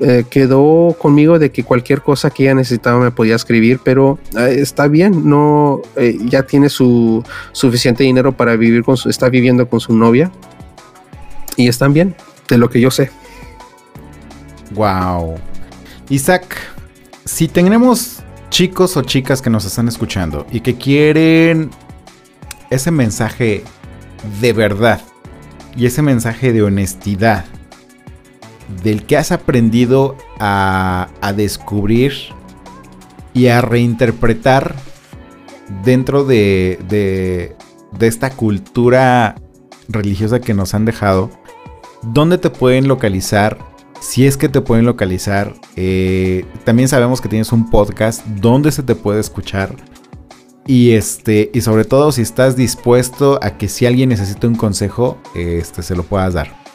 [0.00, 4.56] Eh, quedó conmigo de que cualquier cosa que ella necesitaba me podía escribir, pero eh,
[4.58, 9.68] está bien, no, eh, ya tiene su suficiente dinero para vivir con su, está viviendo
[9.68, 10.30] con su novia
[11.56, 12.14] y están bien,
[12.48, 13.10] de lo que yo sé.
[14.70, 15.34] Wow.
[16.08, 16.56] Isaac,
[17.24, 21.70] si tenemos chicos o chicas que nos están escuchando y que quieren
[22.70, 23.64] ese mensaje
[24.40, 25.00] de verdad
[25.76, 27.44] y ese mensaje de honestidad
[28.82, 32.12] del que has aprendido a, descubrir
[33.34, 34.74] y a reinterpretar
[35.84, 37.56] dentro de, de,
[38.06, 39.36] esta cultura
[39.88, 41.30] religiosa que nos han dejado,
[42.02, 43.58] ¿dónde te pueden localizar?
[44.00, 48.82] Si es que te pueden localizar, eh, también sabemos que tienes un podcast, ¿dónde se
[48.82, 49.74] te puede escuchar?
[50.66, 55.18] Y este, y sobre todo si estás dispuesto a que si alguien necesita un consejo,
[55.34, 56.67] este, se lo puedas dar.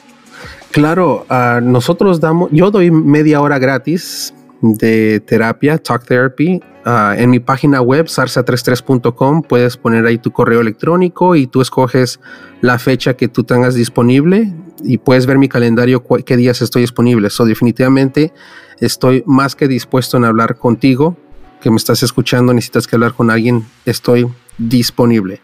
[0.74, 1.28] Claro,
[1.62, 7.80] nosotros damos, yo doy media hora gratis de terapia, talk therapy, ah, en mi página
[7.80, 12.20] web, sarsa33.com, puedes poner ahí tu correo electrónico y tú escoges
[12.62, 14.52] la fecha que tú tengas disponible
[14.84, 17.30] y puedes ver mi calendario qué días estoy disponible.
[17.30, 18.34] So, definitivamente
[18.80, 21.16] estoy más que dispuesto en hablar contigo,
[21.62, 25.40] que me estás escuchando, necesitas que hablar con alguien, estoy disponible.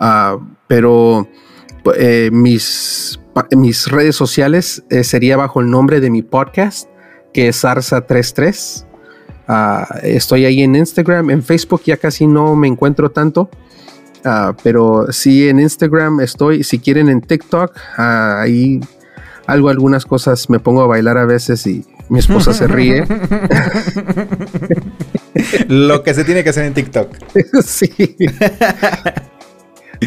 [0.00, 1.28] Ah, pero
[1.96, 3.20] eh, mis
[3.56, 6.88] mis redes sociales eh, sería bajo el nombre de mi podcast,
[7.32, 8.86] que es Sarsa33.
[9.46, 13.50] Ah, estoy ahí en Instagram, en Facebook ya casi no me encuentro tanto,
[14.24, 18.80] ah, pero sí en Instagram estoy, si quieren en TikTok, ah, ahí
[19.46, 23.04] algo, algunas cosas me pongo a bailar a veces y mi esposa se ríe.
[25.68, 27.10] Lo que se tiene que hacer en TikTok.
[27.64, 28.16] sí.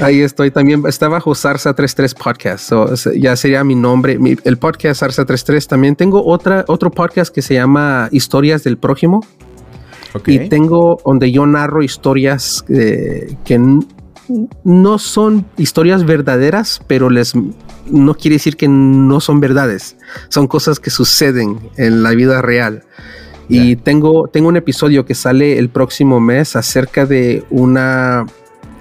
[0.02, 0.52] Ahí estoy.
[0.52, 2.72] También está bajo Sarsa 33 Podcast.
[3.16, 4.18] ya sería mi nombre.
[4.43, 5.68] el podcast Sarsa 33.
[5.68, 9.26] También tengo otra, otro podcast que se llama Historias del Prójimo.
[10.26, 13.60] Y tengo donde yo narro historias eh, que
[14.64, 17.34] no son historias verdaderas, pero les
[17.89, 19.98] no quiere decir que no son verdades.
[20.30, 22.84] Son cosas que suceden en la vida real.
[23.50, 28.26] Y tengo, tengo un episodio que sale el próximo mes acerca de una,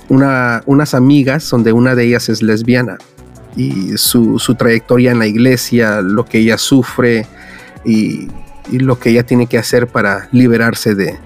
[0.09, 2.98] una, unas amigas donde una de ellas es lesbiana
[3.57, 7.26] y su, su trayectoria en la iglesia, lo que ella sufre
[7.84, 8.28] y,
[8.70, 11.18] y, lo que ella tiene que hacer para liberarse de,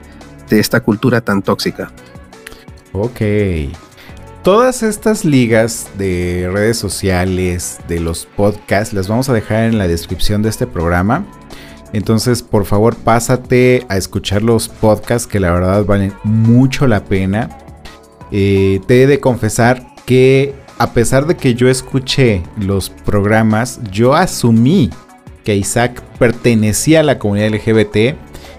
[0.48, 1.90] de esta cultura tan tóxica.
[2.92, 3.20] Ok.
[4.42, 9.86] Todas estas ligas de redes sociales, de los podcasts, las vamos a dejar en la
[9.86, 11.26] descripción de este programa.
[11.92, 17.50] Entonces, por favor, pásate a escuchar los podcasts que la verdad valen mucho la pena.
[18.32, 24.14] Eh, te he de confesar que a pesar de que yo escuché los programas, yo
[24.14, 24.90] asumí
[25.44, 28.16] que Isaac pertenecía a la comunidad LGBT.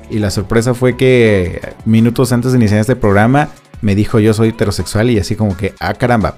[0.09, 3.49] Y la sorpresa fue que minutos antes de iniciar este programa
[3.81, 6.35] me dijo yo soy heterosexual y así como que, ah caramba.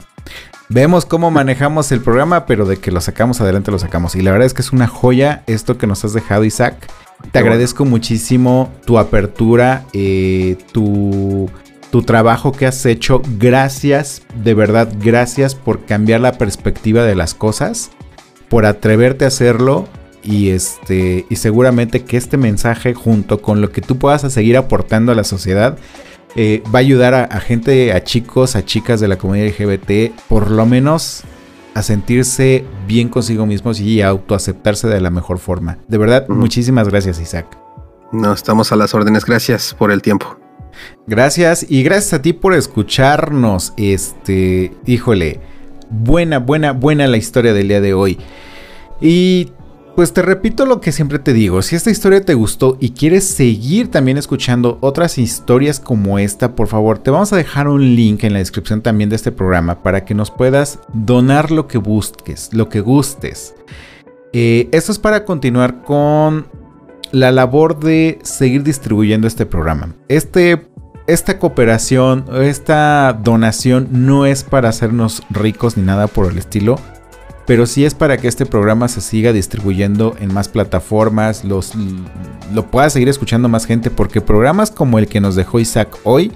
[0.70, 4.16] Vemos cómo manejamos el programa, pero de que lo sacamos adelante lo sacamos.
[4.16, 6.76] Y la verdad es que es una joya esto que nos has dejado, Isaac.
[7.32, 11.50] Te agradezco muchísimo tu apertura, eh, tu,
[11.94, 13.22] tu trabajo que has hecho.
[13.38, 17.92] Gracias, de verdad, gracias por cambiar la perspectiva de las cosas,
[18.50, 19.88] por atreverte a hacerlo
[20.24, 25.12] y este y seguramente que este mensaje junto con lo que tú puedas seguir aportando
[25.12, 25.78] a la sociedad
[26.36, 30.50] eh, va a ayudar a, gente, a chicos, a chicas de la comunidad LGBT, por
[30.50, 31.22] lo menos
[31.76, 35.78] a sentirse bien consigo mismos y a autoaceptarse de la mejor forma.
[35.88, 37.56] De verdad, muchísimas gracias, Isaac.
[38.12, 39.26] No, estamos a las órdenes.
[39.26, 40.43] Gracias por el tiempo.
[41.08, 43.74] Gracias y gracias a ti por escucharnos.
[43.78, 45.40] Este, híjole,
[45.90, 48.18] buena, buena, buena la historia del día de hoy.
[49.02, 49.52] Y
[49.96, 53.26] pues te repito lo que siempre te digo, si esta historia te gustó y quieres
[53.26, 58.24] seguir también escuchando otras historias como esta, por favor te vamos a dejar un link
[58.24, 62.50] en la descripción también de este programa para que nos puedas donar lo que busques,
[62.54, 63.54] lo que gustes.
[64.34, 66.48] Eh, esto es para continuar con
[67.14, 69.96] la labor de seguir distribuyendo este programa.
[70.10, 70.68] Este,
[71.08, 76.78] esta cooperación, esta donación no es para hacernos ricos ni nada por el estilo
[77.46, 81.74] pero sí es para que este programa se siga distribuyendo en más plataformas, los,
[82.54, 86.32] lo pueda seguir escuchando más gente, porque programas como el que nos dejó Isaac hoy,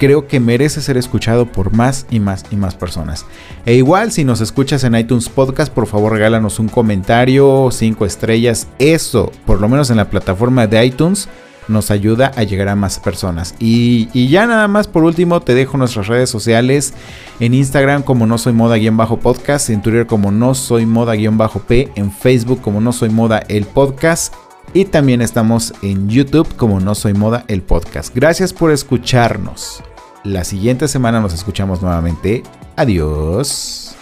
[0.00, 3.26] creo que merece ser escuchado por más y más y más personas.
[3.66, 8.66] E igual, si nos escuchas en iTunes Podcast, por favor regálanos un comentario, cinco estrellas,
[8.78, 11.28] eso, por lo menos en la plataforma de iTunes
[11.68, 13.54] nos ayuda a llegar a más personas.
[13.58, 16.94] Y, ya nada más por último te dejo nuestras redes sociales
[17.38, 22.80] en Instagram como no soy moda-podcast, en Twitter como no soy moda-p, en Facebook como
[22.80, 24.34] no soy moda el podcast.
[24.72, 28.14] Y también estamos en YouTube como No Soy Moda el podcast.
[28.14, 29.82] Gracias por escucharnos.
[30.24, 32.42] La siguiente semana nos escuchamos nuevamente.
[32.76, 33.96] Adiós.